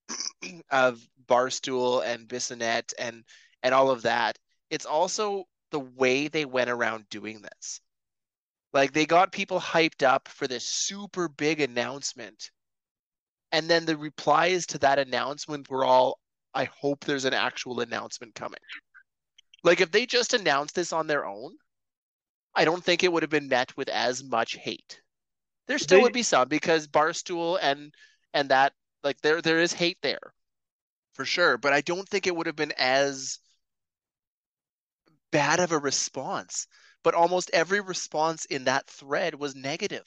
[0.71, 3.25] of Barstool and Bissonnette and
[3.63, 4.39] and all of that.
[4.71, 7.81] It's also the way they went around doing this.
[8.73, 12.51] Like they got people hyped up for this super big announcement.
[13.51, 16.19] And then the replies to that announcement were all,
[16.55, 18.61] I hope there's an actual announcement coming.
[19.63, 21.55] Like if they just announced this on their own,
[22.55, 25.01] I don't think it would have been met with as much hate.
[25.67, 27.95] There still They- would be some because Barstool and
[28.35, 30.35] and that like there there is hate there
[31.13, 33.39] for sure, but I don't think it would have been as
[35.31, 36.67] bad of a response.
[37.03, 40.07] But almost every response in that thread was negative.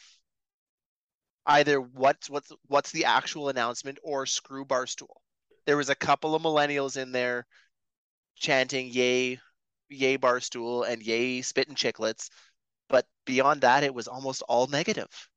[1.46, 5.22] Either what's what's what's the actual announcement or screw Barstool.
[5.66, 7.46] There was a couple of millennials in there
[8.36, 9.40] chanting yay
[9.90, 12.30] yay Barstool and yay Spit and Chicklets,
[12.88, 15.30] but beyond that it was almost all negative.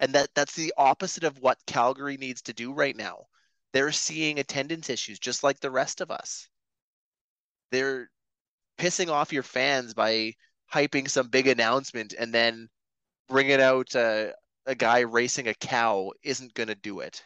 [0.00, 3.26] And that that's the opposite of what Calgary needs to do right now.
[3.72, 6.48] They're seeing attendance issues just like the rest of us.
[7.70, 8.10] They're
[8.78, 10.34] pissing off your fans by
[10.72, 12.68] hyping some big announcement and then
[13.28, 14.26] bringing out uh,
[14.66, 17.22] a guy racing a cow isn't going to do it.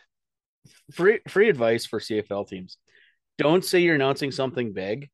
[0.93, 2.77] free free advice for CFL teams:
[3.39, 5.09] don't say you're announcing something big.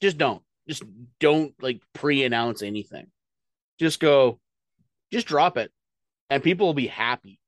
[0.00, 0.42] Just don't.
[0.68, 0.84] Just
[1.20, 3.06] don't like pre-announce anything.
[3.78, 4.38] Just go.
[5.12, 5.70] Just drop it,
[6.32, 7.38] and people will be happy.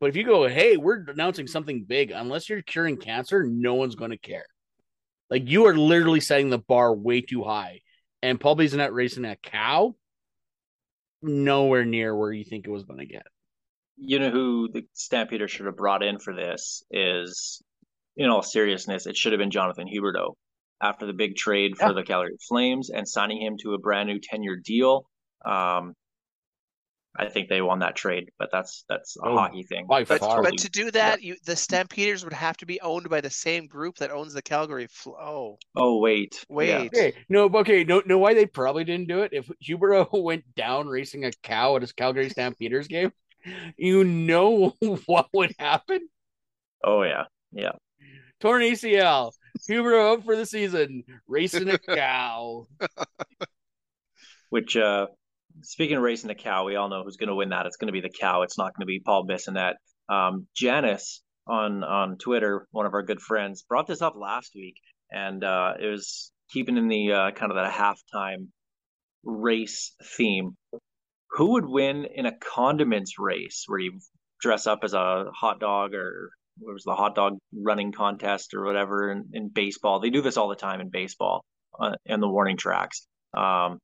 [0.00, 3.96] But if you go, hey, we're announcing something big, unless you're curing cancer, no one's
[3.96, 4.46] going to care.
[5.28, 7.80] Like you are literally setting the bar way too high,
[8.22, 9.94] and Paul Bissonnette racing that cow,
[11.22, 13.26] nowhere near where you think it was going to get.
[13.96, 17.62] You know who the Stampeder should have brought in for this is,
[18.16, 20.34] in all seriousness, it should have been Jonathan Huberdeau
[20.80, 21.92] after the big trade for Yeah.
[21.92, 25.04] the Calgary Flames and signing him to a brand new ten-year deal.
[25.44, 25.94] Um,
[27.16, 29.86] I think they won that trade, but that's that's a Oh, hockey thing.
[29.86, 30.42] by But far.
[30.42, 33.66] but to do that, you the Stampeders would have to be owned by the same
[33.66, 35.58] group that owns the Calgary Flow.
[35.76, 36.68] Oh wait, Wait.
[36.68, 36.78] Yeah.
[36.82, 39.32] Okay, no, okay, no, know why they probably didn't do it?
[39.32, 43.12] If Huberdeau went down racing a cow at his Calgary Stampeders game,
[43.76, 44.74] you know
[45.06, 46.08] what would happen?
[46.84, 47.72] Oh yeah, yeah.
[48.40, 49.32] Torn ACL,
[49.68, 52.66] Huberdeau out for the season, racing a cow.
[54.50, 55.06] Which, uh,
[55.62, 57.66] speaking of racing the cow, we all know who's going to win that.
[57.66, 58.42] It's going to be the cow.
[58.42, 59.74] It's not going to be Paul Bissonnette.
[60.08, 64.76] Um, Janice on on Twitter, one of our good friends, brought this up last week,
[65.10, 68.48] and uh, it was keeping in the uh, kind of that halftime
[69.24, 70.56] race theme.
[71.32, 74.00] Who would win in a condiments race where you
[74.40, 78.64] dress up as a hot dog or what was the hot dog running contest or
[78.64, 80.00] whatever in, in baseball?
[80.00, 81.44] They do this all the time in baseball
[81.78, 83.06] uh, in the warning tracks.
[83.36, 83.78] Um,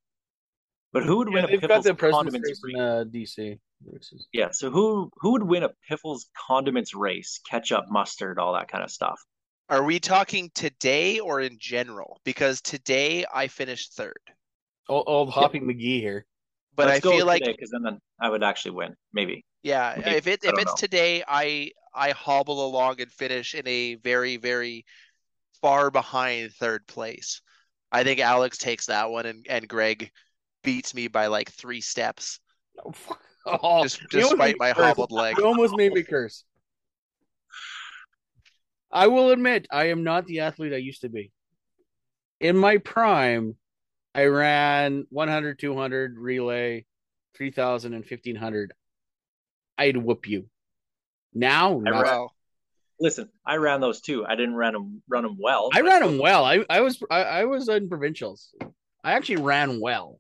[0.93, 2.74] but who would Yeah, win a they've got Piffles the president's condiments race race?
[2.74, 3.59] in uh, DC.
[3.84, 4.28] races.
[4.32, 7.41] Yeah, so who who would win a Piffles condiments race?
[7.51, 9.20] Ketchup, mustard, all that kind of stuff.
[9.68, 12.20] Are we talking today or in general?
[12.24, 14.18] Because today I finished third.
[14.89, 16.26] Old, old Hoppy McGee here.
[16.74, 19.45] But Let's I go feel with like because then, then I would actually win, maybe.
[19.62, 20.11] yeah, Maybe.
[20.16, 20.74] if it if it's know.
[20.74, 24.84] today, I I hobble along and finish in a very very
[25.62, 27.43] far behind third place.
[27.93, 30.12] I think Alex takes that one and and Greg
[30.66, 32.40] beats me by like three steps,
[33.46, 34.84] Oh, just despite my curse.
[34.84, 35.38] hobbled leg.
[35.38, 36.42] You almost made me curse.
[38.90, 41.30] I will admit, I am not the athlete I used to be.
[42.40, 43.54] In my prime,
[44.16, 46.86] I ran 100, 200, relay,
[47.36, 48.72] 3000, and 1500.
[49.78, 50.48] I'd whoop you.
[51.32, 52.26] Now, I not- ran-
[52.98, 54.24] Listen, I ran those too.
[54.26, 55.68] I didn't run them run them well.
[55.74, 56.46] I ran them well.
[56.46, 58.54] I, I was I, I was in provincials.
[59.04, 60.18] I actually ran well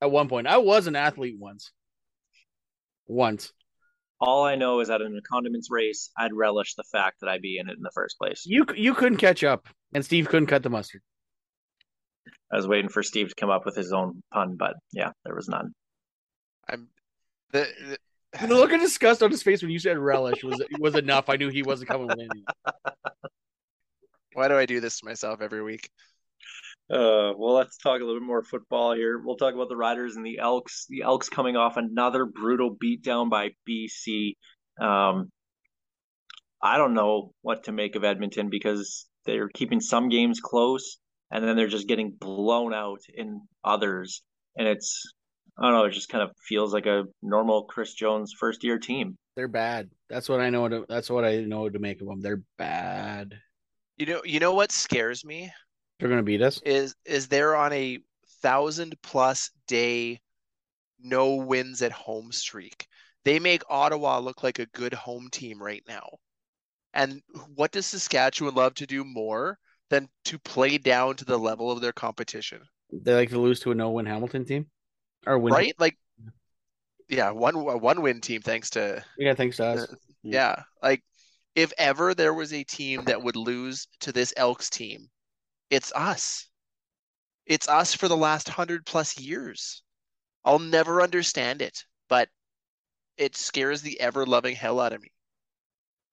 [0.00, 0.46] at one point.
[0.46, 1.70] I was an athlete once.
[3.06, 3.52] Once.
[4.20, 7.40] All I know is that in a condiments race, I'd relish the fact that I'd
[7.42, 8.42] be in it in the first place.
[8.44, 11.00] You you couldn't catch up, and Steve couldn't cut the mustard.
[12.52, 15.34] I was waiting for Steve to come up with his own pun, but yeah, there
[15.34, 15.72] was none.
[16.68, 16.88] I'm
[17.52, 17.66] the,
[18.32, 21.28] the The look of disgust on his face when you said relish was was enough.
[21.28, 22.44] I knew he wasn't coming with anything.
[24.34, 25.88] why do I do this to myself every week?
[26.90, 29.20] Uh, well, let's talk a little bit more football here.
[29.24, 30.86] We'll talk about the Riders and the Elks.
[30.88, 34.34] The Elks coming off another brutal beatdown by BC.
[34.80, 35.30] Um,
[36.60, 40.98] I don't know what to make of Edmonton because they're keeping some games close
[41.30, 44.22] and then they're just getting blown out in others.
[44.56, 45.12] And it's,
[45.56, 48.80] I don't know, it just kind of feels like a normal Chris Jones first year
[48.80, 49.16] team.
[49.36, 49.90] They're bad.
[50.08, 50.68] That's what I know.
[50.68, 52.20] To, that's what I know to make of them.
[52.20, 53.34] They're bad.
[53.96, 55.52] You know, you know what scares me
[56.00, 56.60] They're gonna beat us.
[56.64, 57.98] is is they're on a
[58.42, 60.20] thousand plus day
[60.98, 62.86] no wins at home streak.
[63.24, 66.08] They make Ottawa look like a good home team right now.
[66.94, 67.22] And
[67.54, 69.58] what does Saskatchewan love to do more
[69.90, 72.62] than to play down to the level of their competition?
[72.90, 74.66] They like to lose to a no-win Hamilton team,
[75.26, 75.54] or win.
[75.54, 75.74] Right?
[75.78, 75.96] Like
[77.08, 79.94] yeah, one one win team thanks to Yeah, thanks to us.
[80.22, 81.02] Yeah, like
[81.54, 85.08] if ever there was a team that would lose to this Elks team,
[85.70, 86.48] it's us.
[87.46, 89.82] It's us for the last hundred plus years.
[90.44, 92.28] I'll never understand it, but
[93.16, 95.08] it scares the ever loving hell out of me.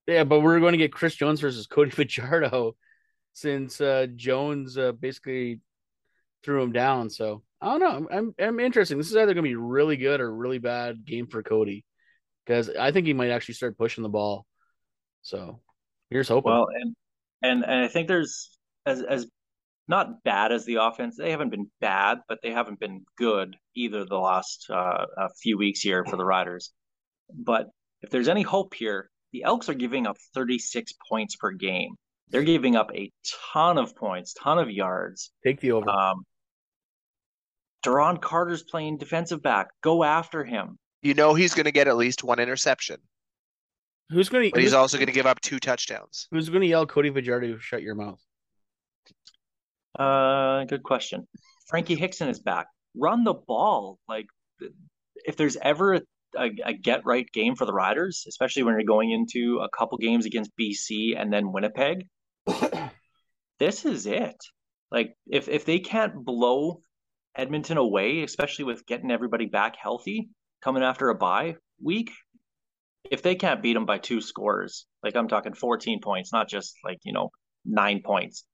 [0.07, 2.75] Yeah, but we're going to get Chris Jones versus Cody Fajardo
[3.33, 5.59] since uh, Jones uh, basically
[6.43, 7.09] threw him down.
[7.09, 7.87] So I don't know.
[7.89, 8.97] I'm, I'm I'm interested.
[8.97, 11.85] This is either going to be really good or really bad game for Cody
[12.45, 14.45] because I think he might actually start pushing the ball.
[15.21, 15.61] So
[16.09, 16.51] here's hoping.
[16.51, 16.95] Well, and
[17.41, 19.27] and and I think there's as as
[19.87, 21.17] not bad as the offense.
[21.17, 25.57] They haven't been bad, but they haven't been good either the last uh, a few
[25.57, 26.71] weeks here for the Riders.
[27.33, 27.67] But
[28.01, 31.95] if there's any hope here, the Elks are giving up 36 points per game.
[32.29, 33.11] They're giving up a
[33.53, 35.31] ton of points, ton of yards.
[35.45, 35.89] Take the over.
[35.89, 36.23] Um,
[37.85, 39.67] Duron Carter's playing defensive back.
[39.81, 40.77] Go after him.
[41.01, 42.97] You know he's going to get at least one interception,
[44.09, 44.51] who's going to?
[44.51, 46.27] but he's also going to give up two touchdowns.
[46.31, 48.19] who's going to yell Cody Fajardo shut your mouth?
[49.97, 51.27] Uh, good question.
[51.67, 52.67] Frankie Hickson is back.
[52.95, 53.99] Run the ball.
[54.07, 54.27] Like,
[55.25, 56.01] if there's ever a,
[56.37, 59.97] a, a get right game for the Riders, especially when you're going into a couple
[59.97, 62.07] games against BC and then Winnipeg,
[63.59, 64.37] this is it.
[64.91, 66.81] Like, if if they can't blow
[67.35, 70.29] Edmonton away, especially with getting everybody back healthy,
[70.61, 72.11] coming after a bye week,
[73.11, 76.75] if they can't beat them by two scores, like I'm talking 14 points, not just
[76.83, 77.31] like you know
[77.65, 78.45] nine points.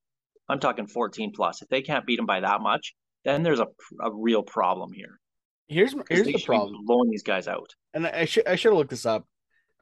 [0.49, 1.61] I'm talking 14 plus.
[1.61, 3.67] If they can't beat them by that much, then there's a,
[4.01, 5.19] a real problem here.
[5.67, 7.73] Here's 'Cause here's the problem, blowing these guys out.
[7.93, 9.25] and I should I should have looked this up.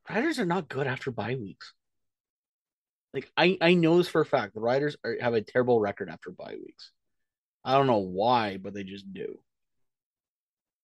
[0.09, 1.73] Riders are not good after bye weeks.
[3.13, 4.53] Like I I know this for a fact.
[4.53, 6.91] The Riders are, have a terrible record after bye weeks.
[7.63, 9.39] I don't know why, but they just do.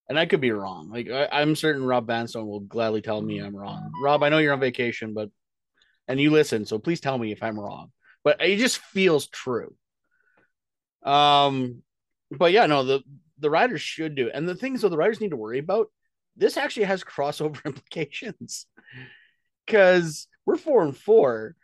[0.09, 0.89] And I could be wrong.
[0.89, 3.91] Like I, I'm certain Rob Vanstone will gladly tell me I'm wrong.
[4.01, 5.29] Rob, I know you're on vacation, but
[6.07, 7.91] and you listen, so please tell me if I'm wrong.
[8.27, 9.73] But it just feels true.
[11.01, 11.81] Um,
[12.29, 13.01] but yeah, no, the
[13.39, 14.29] the Riders should do.
[14.29, 15.87] And the things that the Riders need to worry about,
[16.35, 18.65] this actually has crossover implications.
[19.65, 21.55] Because we're four and four.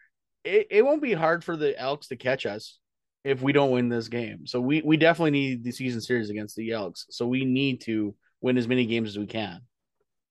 [0.45, 2.79] It, it won't be hard for the Elks to catch us
[3.25, 4.47] if we don't win this game.
[4.47, 7.07] So we, we definitely need the season series against the Elks.
[7.09, 9.59] So we need to win as many games as we can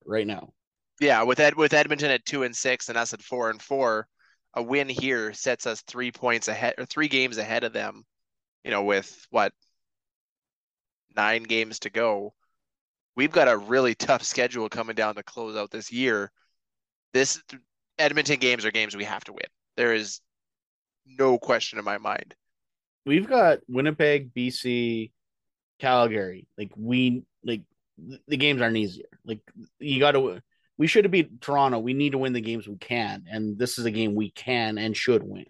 [0.07, 0.55] right now.
[0.99, 4.09] Yeah, with Ed with Edmonton at two and six and us at four and four,
[4.55, 8.05] a win here sets us three points ahead or three games ahead of them.
[8.65, 9.53] You know, with what
[11.17, 12.35] nine games to go,
[13.17, 16.31] we've got a really tough schedule coming down to close out this year.
[17.13, 17.43] This
[17.99, 19.47] Edmonton games are games we have to win.
[19.77, 20.21] There is
[21.07, 22.35] no question in my mind.
[23.05, 25.11] We've got Winnipeg, BC,
[25.81, 26.47] Calgary.
[26.57, 27.63] Like we like
[28.29, 29.07] the games aren't easier.
[29.25, 29.41] Like
[29.79, 30.41] you got to.
[30.79, 31.79] We should have beat Toronto.
[31.79, 34.79] We need to win the games we can, and this is a game we can
[34.79, 35.45] and should win.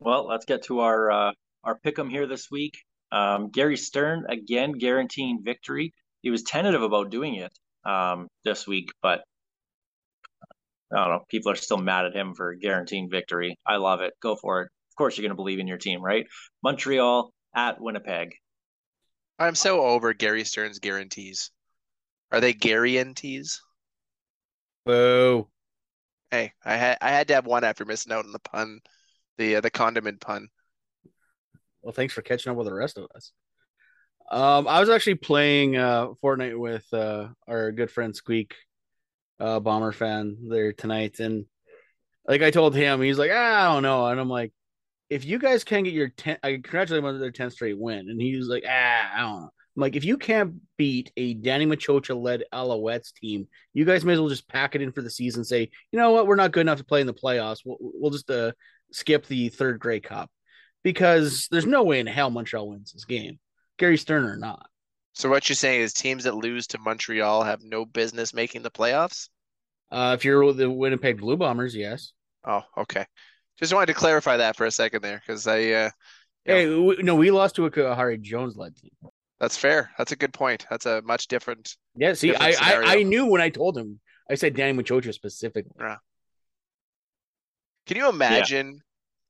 [0.00, 2.78] Well, let's get to our uh, our pick'em here this week.
[3.12, 5.92] Um, Gary Stern again guaranteeing victory.
[6.22, 7.52] He was tentative about doing it
[7.84, 9.22] um, this week, but
[10.92, 11.24] I don't know.
[11.28, 13.56] People are still mad at him for guaranteeing victory.
[13.66, 14.14] I love it.
[14.20, 14.64] Go for it.
[14.64, 16.26] Of course you're going to believe in your team, right?
[16.62, 18.34] Montreal at Winnipeg.
[19.40, 21.50] I'm so over Gary Stern's guarantees.
[22.30, 23.62] Are they guarantees?
[24.84, 25.48] Boo.
[26.30, 28.80] Hey, I had I had to have one after missing out on the pun,
[29.38, 30.48] the uh, the condiment pun.
[31.82, 33.32] Well, thanks for catching up with the rest of us.
[34.30, 38.54] Um, I was actually playing uh Fortnite with uh our good friend Squeak,
[39.40, 41.46] uh bomber fan there tonight, and
[42.28, 44.52] like I told him, he's like, ah, I don't know, and I'm like,
[45.10, 48.08] if you guys can get your ten, I congratulate them on their 10th straight win,
[48.08, 49.50] and he was like, ah, I don't know.
[49.76, 54.14] I'm like, if you can't beat a Danny Maciocia led Alouettes team, you guys may
[54.14, 55.44] as well just pack it in for the season.
[55.44, 57.60] Say, you know what, we're not good enough to play in the playoffs.
[57.64, 58.52] We'll, we'll just uh,
[58.92, 60.30] skip the third Grey Cup
[60.82, 63.38] because there's no way in hell Montreal wins this game.
[63.78, 64.66] Gary Stern or not.
[65.12, 68.70] So what you're saying is teams that lose to Montreal have no business making the
[68.70, 69.28] playoffs?
[69.90, 72.12] Uh, if you're the Winnipeg Blue Bombers, yes.
[72.44, 73.06] Oh, okay.
[73.60, 75.90] Just wanted to clarify that for a second there because I uh,
[76.46, 76.54] Yeah.
[76.54, 78.90] Hey, we, no, we lost to a Khari Jones led team.
[79.38, 79.90] that's fair.
[79.98, 80.66] That's a good point.
[80.70, 81.76] That's a much different.
[81.94, 83.08] Yeah, see, I, Different I I scenario.
[83.08, 84.00] knew when I told him.
[84.30, 85.72] I said Danny Maciocia specifically.
[87.86, 88.80] Can you imagine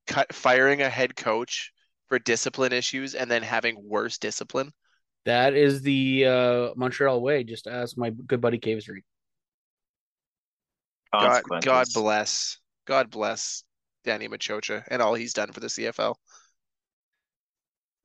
[0.05, 1.71] cut firing a head coach
[2.07, 4.71] for discipline issues and then having worse discipline?
[5.25, 7.43] That is the uh, Montreal way.
[7.43, 9.03] Just ask my good buddy Kavis Reed.
[11.11, 13.63] God, God bless, God bless
[14.03, 16.15] Danny Maciocia and all he's done for the CFL.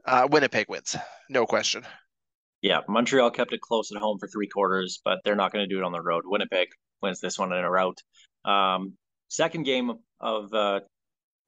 [0.05, 0.97] Uh, Winnipeg wins,
[1.29, 1.85] no question.
[2.63, 5.73] Yeah, Montreal kept it close at home for three quarters, but they're not going to
[5.73, 6.25] do it on the road.
[6.27, 6.69] Winnipeg
[7.03, 7.99] wins this one in a rout.
[8.45, 8.95] Um,
[9.29, 10.81] second game of uh,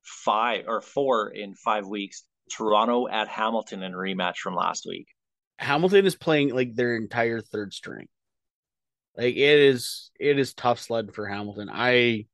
[0.04, 2.24] five or four in five weeks.
[2.50, 5.06] Toronto at Hamilton in a rematch from last week.
[5.58, 8.06] Hamilton is playing like their entire third string.
[9.16, 11.68] Like it is, it is tough sled for Hamilton.
[11.70, 12.26] I,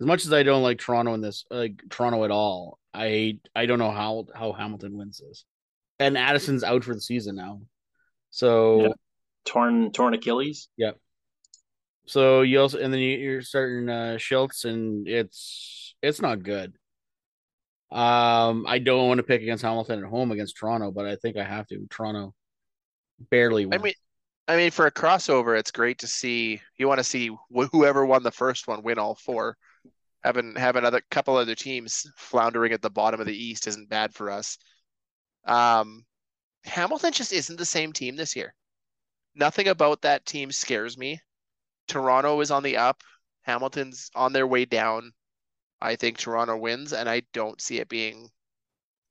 [0.00, 3.66] as much as I don't like Toronto in this, like Toronto at all, I I
[3.66, 5.44] don't know how how Hamilton wins this.
[5.98, 7.60] And Addison's out for the season now,
[8.30, 8.92] so Yeah.
[9.44, 10.68] Torn torn Achilles.
[12.06, 16.74] so you also and then you, you're starting uh, Shiltz, and it's it's not good.
[17.92, 21.36] Um, I don't want to pick against Hamilton at home against Toronto, but I think
[21.36, 21.86] I have to.
[21.90, 22.34] Toronto
[23.30, 23.94] barely I mean,
[24.48, 26.60] I mean, for a crossover, it's great to see.
[26.76, 29.56] You want to see wh whoever won the first one win all four.
[30.22, 34.14] Having have another couple other teams floundering at the bottom of the East isn't bad
[34.14, 34.58] for us.
[35.46, 36.04] Um,
[36.64, 38.54] Hamilton just isn't the same team this year.
[39.34, 41.20] Nothing about that team scares me.
[41.88, 43.02] Toronto is on the up.
[43.42, 45.12] Hamilton's on their way down.
[45.80, 48.28] I think Toronto wins, and I don't see it being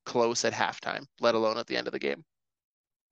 [0.06, 2.24] close at halftime, let alone at the end of the game.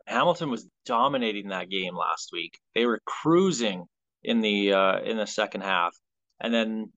[0.07, 2.59] Hamilton was dominating that game last week.
[2.75, 3.85] They were cruising
[4.23, 5.95] in the uh, in the second half,
[6.41, 6.93] and then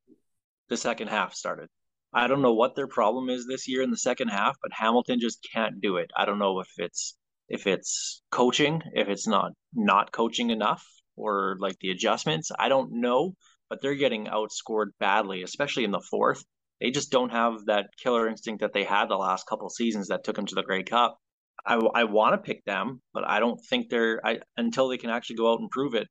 [0.71, 1.67] the second half started.
[2.13, 5.19] I don't know what their problem is this year in the second half, but Hamilton
[5.19, 6.09] just can't do it.
[6.15, 7.17] I don't know if it's
[7.49, 10.83] if it's coaching, if it's not not coaching enough,
[11.17, 12.51] or like the adjustments.
[12.57, 13.35] I don't know,
[13.69, 16.41] but they're getting outscored badly, especially in the fourth.
[16.79, 20.23] They just don't have that killer instinct that they had the last couple seasons that
[20.23, 21.17] took them to the Grey Cup.
[21.65, 25.09] I, I want to pick them, but I don't think they're I until they can
[25.09, 26.07] actually go out and prove it.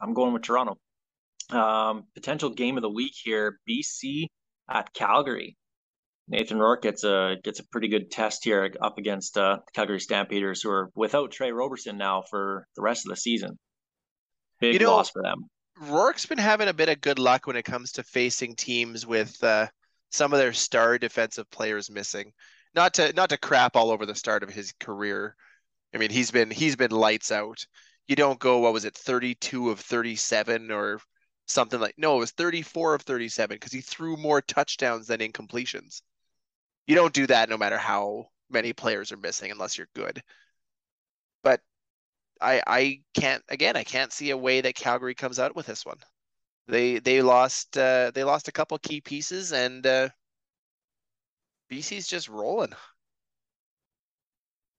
[0.00, 0.78] I'm going with Toronto.
[1.50, 4.26] Um, potential game of the week here: BC
[4.70, 5.56] at Calgary.
[6.30, 10.00] Nathan Rourke gets a gets a pretty good test here up against uh, the Calgary
[10.00, 13.58] Stampeders, who are without Tre Roberson now for the rest of the season.
[14.60, 15.44] Big You know- loss for them.
[15.80, 19.42] Rourke's been having a bit of good luck when it comes to facing teams with
[19.44, 19.68] uh,
[20.10, 22.32] some of their star defensive players missing.
[22.74, 25.36] Not to not to crap all over the start of his career.
[25.94, 27.64] I mean, he's been he's been lights out.
[28.08, 30.98] You don't go, what was it, 32 of 37 or
[31.48, 36.02] something like no, it was 34 of 37 because he threw more touchdowns than incompletions.
[36.86, 40.22] You don't do that no matter how many players are missing unless you're good.
[41.42, 41.60] But
[42.40, 45.84] I I can't again I can't see a way that Calgary comes out with this
[45.84, 45.98] one.
[46.68, 50.08] They they lost uh, they lost a couple key pieces and uh,
[51.70, 52.74] BC's just rolling.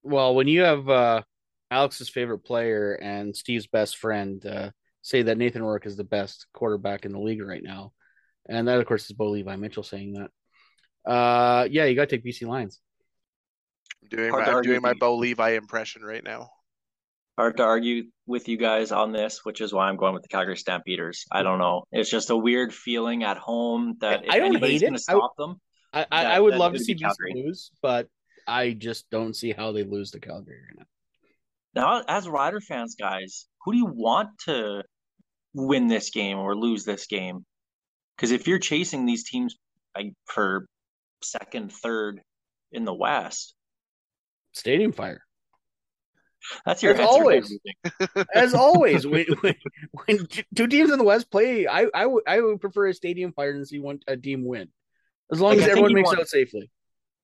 [0.02, 1.22] Well, when you have uh,
[1.70, 4.70] Alex's favorite player and Steve's best friend uh,
[5.02, 7.92] say that Nathan Rourke is the best quarterback in the league right now,
[8.48, 11.10] and that of course is Bo Levi Mitchell saying that.
[11.10, 12.80] Uh, yeah, you got to take BC Lions.
[14.02, 16.50] I'm doing Hard my I'm doing my Bo Levi impression right now.
[17.38, 20.28] Hard to argue with you guys on this, which is why I'm going with the
[20.28, 21.24] Calgary Stampeders.
[21.32, 21.84] I don't know.
[21.90, 24.90] It's just a weird feeling at home that if I don't anybody's hate it.
[24.90, 25.60] going to I- them,
[25.92, 28.08] I, I, That- I would love to see be BC lose, but
[28.46, 30.84] I just don't see how they lose to Calgary right now.
[31.74, 34.82] Now, as Rider fans, guys, who do you want to
[35.54, 37.44] win this game or lose this game?
[38.16, 39.56] Because if you're chasing these teams
[39.96, 40.66] like for
[41.22, 42.20] second, third,
[42.72, 43.54] in the West?
[44.52, 45.22] Stadium fire.
[46.64, 47.58] That's your As always.
[48.34, 49.54] As always, when, when,
[50.06, 53.64] when two teams in the West play, I I would prefer a stadium fire than
[53.66, 54.68] see one a team win,
[55.30, 56.70] as long Like, as I everyone makes want- it out safely.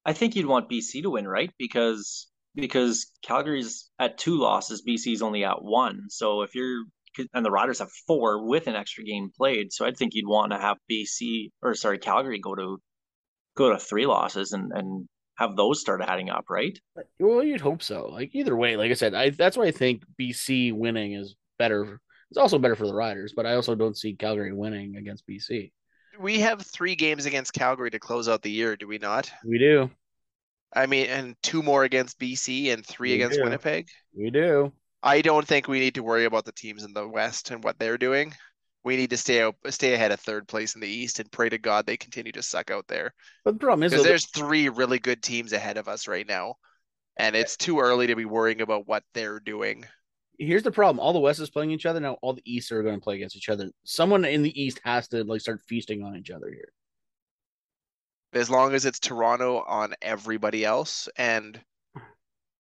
[0.05, 1.51] I think you'd want BC to win, right?
[1.59, 6.07] Because because Calgary's at two losses, BC's only at one.
[6.09, 6.85] So if you're
[7.33, 10.53] and the Riders have four with an extra game played, so I'd think you'd want
[10.53, 12.79] to have BC or sorry Calgary go to
[13.57, 16.79] go to three losses and and have those start adding up, right?
[17.19, 18.09] Well, you'd hope so.
[18.11, 22.01] Like either way, like I said, I that's why I think BC winning is better.
[22.31, 25.73] It's also better for the Riders, but I also don't see Calgary winning against BC.
[26.19, 29.31] We have three games against Calgary to close out the year, do we not?
[29.45, 29.91] We do,
[30.75, 33.45] I mean, and two more against BC and three We against do.
[33.45, 33.89] Winnipeg.
[34.15, 34.73] we do.
[35.03, 37.79] I don't think we need to worry about the teams in the West and what
[37.79, 38.35] they're doing.
[38.85, 41.49] We need to stay out, stay ahead of third place in the East and pray
[41.49, 43.13] to God they continue to suck out there.
[43.45, 46.55] But the problem is, Because there's three really good teams ahead of us right now,
[47.17, 49.85] and it's too early to be worrying about what they're doing.
[50.39, 52.17] here's the problem: all the West is playing each other now.
[52.23, 53.71] All the East are going to play against each other.
[53.85, 56.73] Someone in the East has to like start feasting on each other here.
[58.37, 61.59] As long as it's Toronto on everybody else, and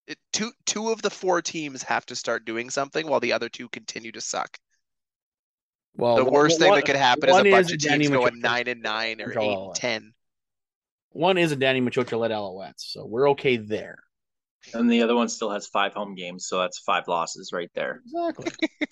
[0.07, 3.49] it, two two of the four teams have to start doing something while the other
[3.51, 4.57] two continue to suck.
[5.95, 8.17] Well, The one- worst thing one- that could happen is a bunch of Danny teams
[8.17, 9.81] going nine and nine or Control eight and that.
[9.81, 10.15] ten.
[11.11, 13.99] One is a Danny Maciocia led Alouettes, so we're okay there.
[14.75, 18.01] And the other one still has five home games, so that's five losses right there.
[18.07, 18.51] Exactly.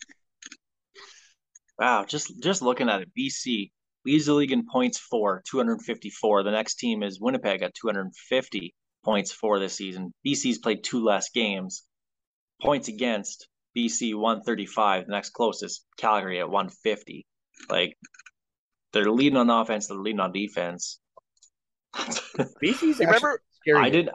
[1.78, 3.72] Wow, just just looking at it, BC
[4.04, 6.42] leads the league in points for 254.
[6.42, 8.74] The next team is Winnipeg at 250
[9.04, 10.12] points for this season.
[10.26, 11.84] BC's played two less games.
[12.62, 15.06] Points against BC 135.
[15.06, 17.26] The next closest Calgary at 150.
[17.68, 17.96] Like
[18.92, 21.00] they're leading on offense, they're leading on defense.
[21.94, 23.84] BC's You remember scary.
[23.84, 24.10] I did.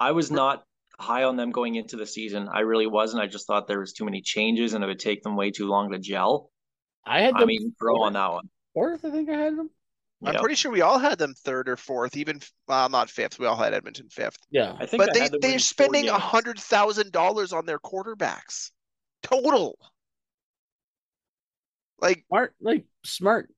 [0.00, 0.62] I was not
[0.98, 2.48] high on them going into the season.
[2.52, 3.22] I really wasn't.
[3.22, 5.66] I just thought there was too many changes and it would take them way too
[5.66, 6.50] long to gel.
[7.06, 8.48] I had I mean, throw on that one.
[8.78, 9.04] Fourth.
[9.04, 9.70] I think I had them.
[10.24, 10.40] I'm Yep.
[10.40, 13.38] pretty sure we all had them third or fourth, even well, not fifth.
[13.38, 14.38] We all had Edmonton fifth.
[14.50, 18.72] Yeah, I think But I they they're spending a hundred thousand dollars on their quarterbacks
[19.22, 19.78] total.
[22.00, 22.54] Like, smart.
[22.60, 23.48] Like smart.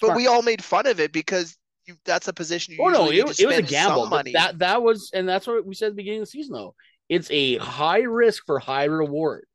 [0.00, 3.08] but we all made fun of it because you that's a position you Oh no,
[3.08, 4.06] it, need it was a gamble.
[4.06, 4.32] money.
[4.32, 6.54] That that was, and that's what we said at the beginning of the season.
[6.54, 6.74] Though
[7.08, 9.46] it's a high risk for high reward.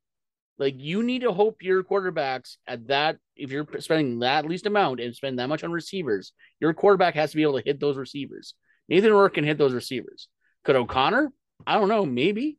[0.60, 4.99] Like you need to hope your quarterbacks at that if you're spending that least amount
[4.99, 7.95] and spend that much on receivers, your quarterback has to be able to hit those
[7.97, 8.53] receivers.
[8.89, 10.28] Nathan Rourke can hit those receivers.
[10.66, 11.32] Could O'Connor?
[11.66, 12.57] I don't know, maybe,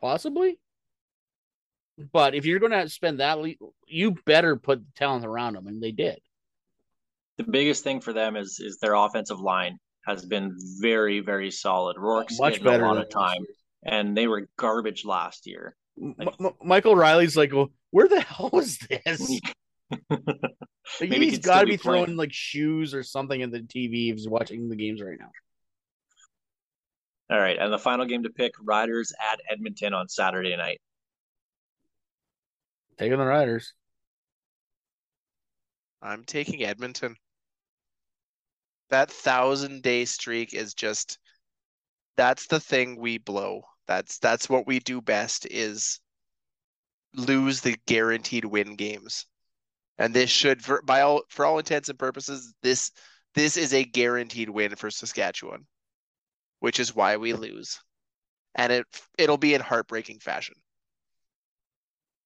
[0.00, 0.58] possibly.
[2.12, 3.54] But if you're going to spend that, le-
[3.86, 6.18] you better put the talent around them, and they did.
[7.38, 11.96] the biggest thing for them is is their offensive line has been very very solid.
[11.98, 13.44] Rourke's Much getting a lot of time,
[13.84, 15.76] and they were garbage last year.
[16.00, 19.40] M- M- Michael Reilly's like, well, where the hell was this?
[21.00, 24.10] Like, Maybe he's got to be be throwing like shoes or something at the TV
[24.10, 25.30] if he's watching the games right now.
[27.28, 30.80] All right, and the final game to pick: Riders at Edmonton on Saturday night.
[32.98, 33.74] Taking the Riders.
[36.00, 37.16] I'm taking Edmonton.
[38.90, 41.18] That thousand day streak is just
[42.16, 43.62] that's the thing we blow.
[43.86, 46.00] That's that's what we do best is
[47.14, 49.26] lose the guaranteed win games.
[49.98, 52.90] And this should for by all for all intents and purposes, this
[53.34, 55.66] this is a guaranteed win for Saskatchewan,
[56.60, 57.78] which is why we lose.
[58.54, 58.86] And it
[59.18, 60.56] it'll be in heartbreaking fashion.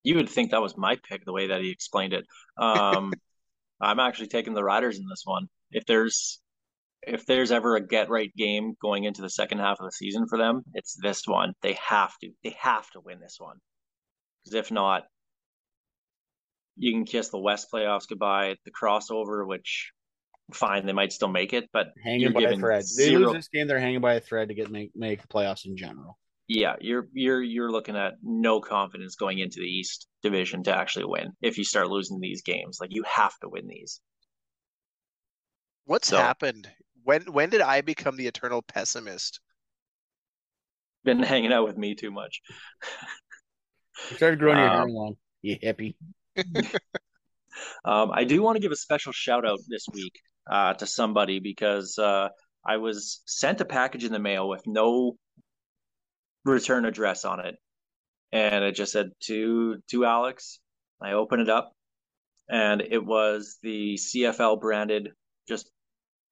[0.02, 2.26] You would think that was my pick the way that he explained it.
[2.56, 3.12] Um,
[3.80, 5.48] I'm actually taking the Riders in this one.
[5.70, 6.40] If there's
[7.06, 10.26] if there's ever a get right game going into the second half of the season
[10.28, 11.54] for them, it's this one.
[11.62, 12.30] They have to.
[12.44, 13.56] They have to win this one.
[14.44, 15.04] Because if not,
[16.76, 18.56] you can kiss the West playoffs goodbye.
[18.64, 19.92] The crossover, which
[20.52, 22.84] fine, they might still make it, but Hanging you're by a giving thread.
[22.96, 25.64] They lose this game, they're hanging by a thread to get make, make the playoffs
[25.66, 26.18] in general.
[26.48, 31.04] yeah, you're you're you're looking at no confidence going into the East Division to actually
[31.06, 31.32] win.
[31.40, 34.00] If you start losing these games, like you have to win these.
[35.84, 36.68] What's So- happened?
[37.10, 39.40] When when did I become the eternal pessimist?
[41.02, 42.40] Been hanging out with me too much.
[44.10, 45.96] You started growing your hair Um, long, you hippie.
[47.84, 51.40] Um, I do want to give a special shout out this week uh, to somebody
[51.40, 52.28] because uh,
[52.64, 55.16] I was sent a package in the mail with no
[56.44, 57.56] return address on it,
[58.30, 60.60] and it just said to to Alex.
[61.02, 61.72] I opened it up,
[62.48, 65.10] and it was the CFL branded,
[65.48, 65.68] just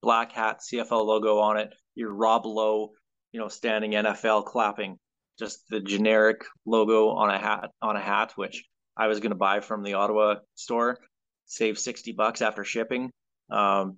[0.01, 1.73] black hat CFL logo on it.
[1.95, 2.91] Your Rob Lowe
[3.31, 4.97] you know, standing NFL clapping,
[5.37, 8.63] just the generic logo on a hat on a hat, which
[8.97, 10.97] I was going to buy from the Ottawa store,
[11.45, 13.11] save 60 bucks after shipping.
[13.51, 13.97] Um,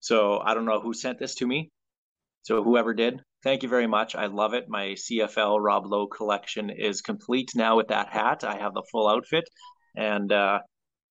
[0.00, 1.70] so I don't know who sent this to me.
[2.42, 4.14] So whoever did, thank you very much.
[4.14, 4.68] I love it.
[4.68, 8.44] My CFL Rob Lowe collection is complete now with that hat.
[8.44, 9.44] I have the full outfit,
[9.96, 10.60] and uh,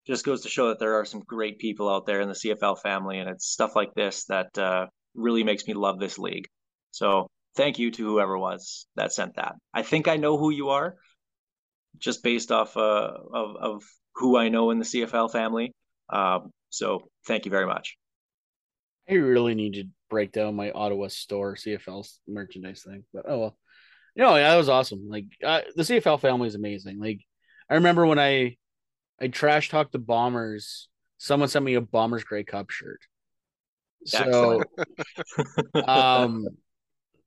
[0.06, 2.80] just goes to show that there are some great people out there in the CFL
[2.82, 6.48] family, and it's stuff like this that uh, really makes me love this league.
[6.92, 9.56] So thank you to whoever was that sent that.
[9.74, 10.96] I think I know who you are,
[11.98, 13.84] just based off uh, of of
[14.16, 15.74] who I know in the CFL family.
[16.10, 17.98] Um, so thank you very much.
[19.10, 23.58] I really need to break down my Ottawa store CFL merchandise thing, but oh well.
[24.16, 25.08] You know, that was awesome.
[25.10, 27.00] Like uh, the CFL family is amazing.
[27.00, 27.22] Like
[27.68, 28.58] I remember when I
[29.22, 30.88] I trash talked the Bombers.
[31.18, 33.00] Someone sent me a Bombers Grey Cup shirt.
[34.06, 34.62] So,
[35.88, 36.48] um,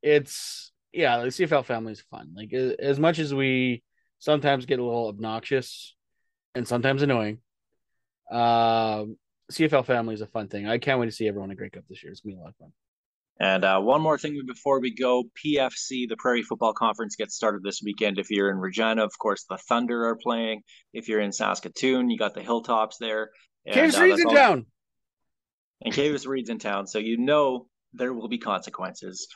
[0.02, 2.34] it's yeah, the CFL family is fun.
[2.36, 3.82] Like as much as we
[4.18, 5.94] sometimes get a little obnoxious
[6.54, 7.38] and sometimes annoying,
[8.30, 9.16] um,
[9.52, 10.66] CFL family is a fun thing.
[10.66, 12.12] I can't wait to see everyone at Grey Cup this year.
[12.12, 12.72] It's gonna be a lot of fun.
[13.38, 17.62] And uh, one more thing before we go PFC, the Prairie Football Conference, gets started
[17.62, 18.18] this weekend.
[18.18, 20.62] If you're in Regina, of course, the Thunder are playing.
[20.94, 23.30] If you're in Saskatoon, you got the Hilltops there.
[23.66, 24.66] And, Kansas uh, Reed's in all- town.
[25.82, 29.28] And Kavis Reed's in town, so you know there will be consequences.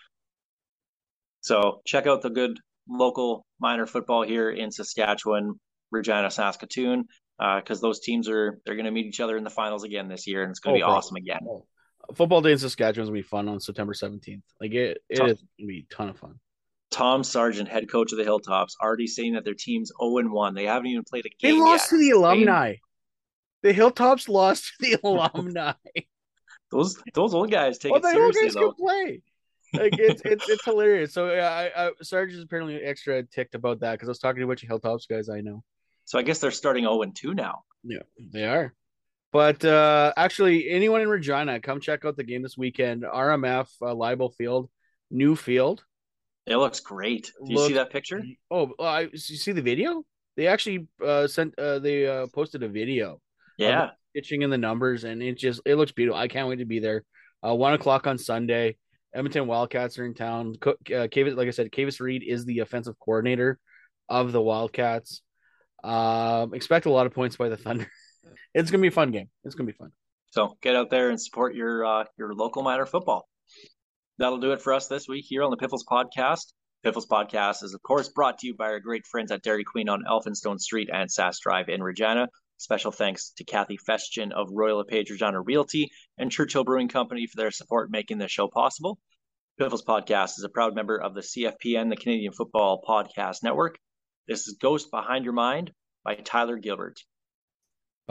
[1.42, 7.04] So check out the good local minor football here in Saskatchewan, Regina, Saskatoon,
[7.38, 10.26] because those teams are they're going to meet each other in the finals again this
[10.26, 10.96] year, and it's going to Oh, be bro.
[10.96, 11.40] awesome again.
[12.14, 14.44] Football Day in Saskatchewan is gonna be fun on September seventeenth.
[14.60, 15.28] Like it, it Tough.
[15.28, 16.38] is gonna be a ton of fun.
[16.90, 20.54] Tom Sargeant, head coach of the Hilltops, already saying that their team's 0 and 1.
[20.54, 21.54] They haven't even played a game.
[21.54, 21.90] They lost yet.
[21.90, 22.74] to the alumni.
[23.62, 25.72] The Hilltops lost to the alumni.
[26.70, 29.22] Those those old guys take well, it the old seriously guys can play.
[29.72, 31.12] Like it's it's it's hilarious.
[31.12, 34.38] So yeah, I, I Sarge is apparently extra ticked about that because I was talking
[34.38, 35.64] to a bunch of Hilltops guys I know.
[36.04, 37.62] So I guess they're starting 0 and 2 now.
[37.82, 38.72] Yeah, they are.
[39.32, 43.02] But uh actually, anyone in Regina, come check out the game this weekend.
[43.04, 44.68] RMF uh, Leibel Field,
[45.10, 45.84] new field.
[46.46, 47.26] It looks great.
[47.44, 48.22] Do you Looks- see that picture?
[48.50, 50.02] Oh, I you see the video?
[50.36, 53.20] They actually uh sent uh they uh posted a video
[53.58, 53.90] Yeah.
[54.14, 56.18] pitching in the numbers, and it just it looks beautiful.
[56.18, 57.04] I can't wait to be there.
[57.46, 58.76] Uh, one o'clock on Sunday.
[59.14, 60.54] Edmonton Wildcats are in town.
[60.64, 63.58] Uh, Kavis, like I said, Kavis Reed is the offensive coordinator
[64.08, 65.22] of the Wildcats.
[65.82, 67.88] Um, expect a lot of points by the Thunder.
[68.54, 69.28] It's gonna be a fun game.
[69.44, 69.92] It's gonna be fun.
[70.30, 73.28] So get out there and support your uh, your local minor football.
[74.18, 76.52] That'll do it for us this week here on the Piffles Podcast.
[76.82, 79.88] Piffles Podcast is, of course, brought to you by our great friends at Dairy Queen
[79.88, 82.28] on Elphinstone Street and Sask Drive in Regina.
[82.56, 87.36] Special thanks to Kathy Festian of Royal LePage Regina Realty and Churchill Brewing Company for
[87.36, 88.98] their support making this show possible.
[89.58, 93.78] Piffles Podcast is a proud member of the CFPN, the Canadian Football Podcast Network.
[94.28, 95.72] This is Ghost Behind Your Mind
[96.04, 97.00] by Tyler Gilbert.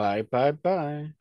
[0.00, 1.12] Bye, bye, bye.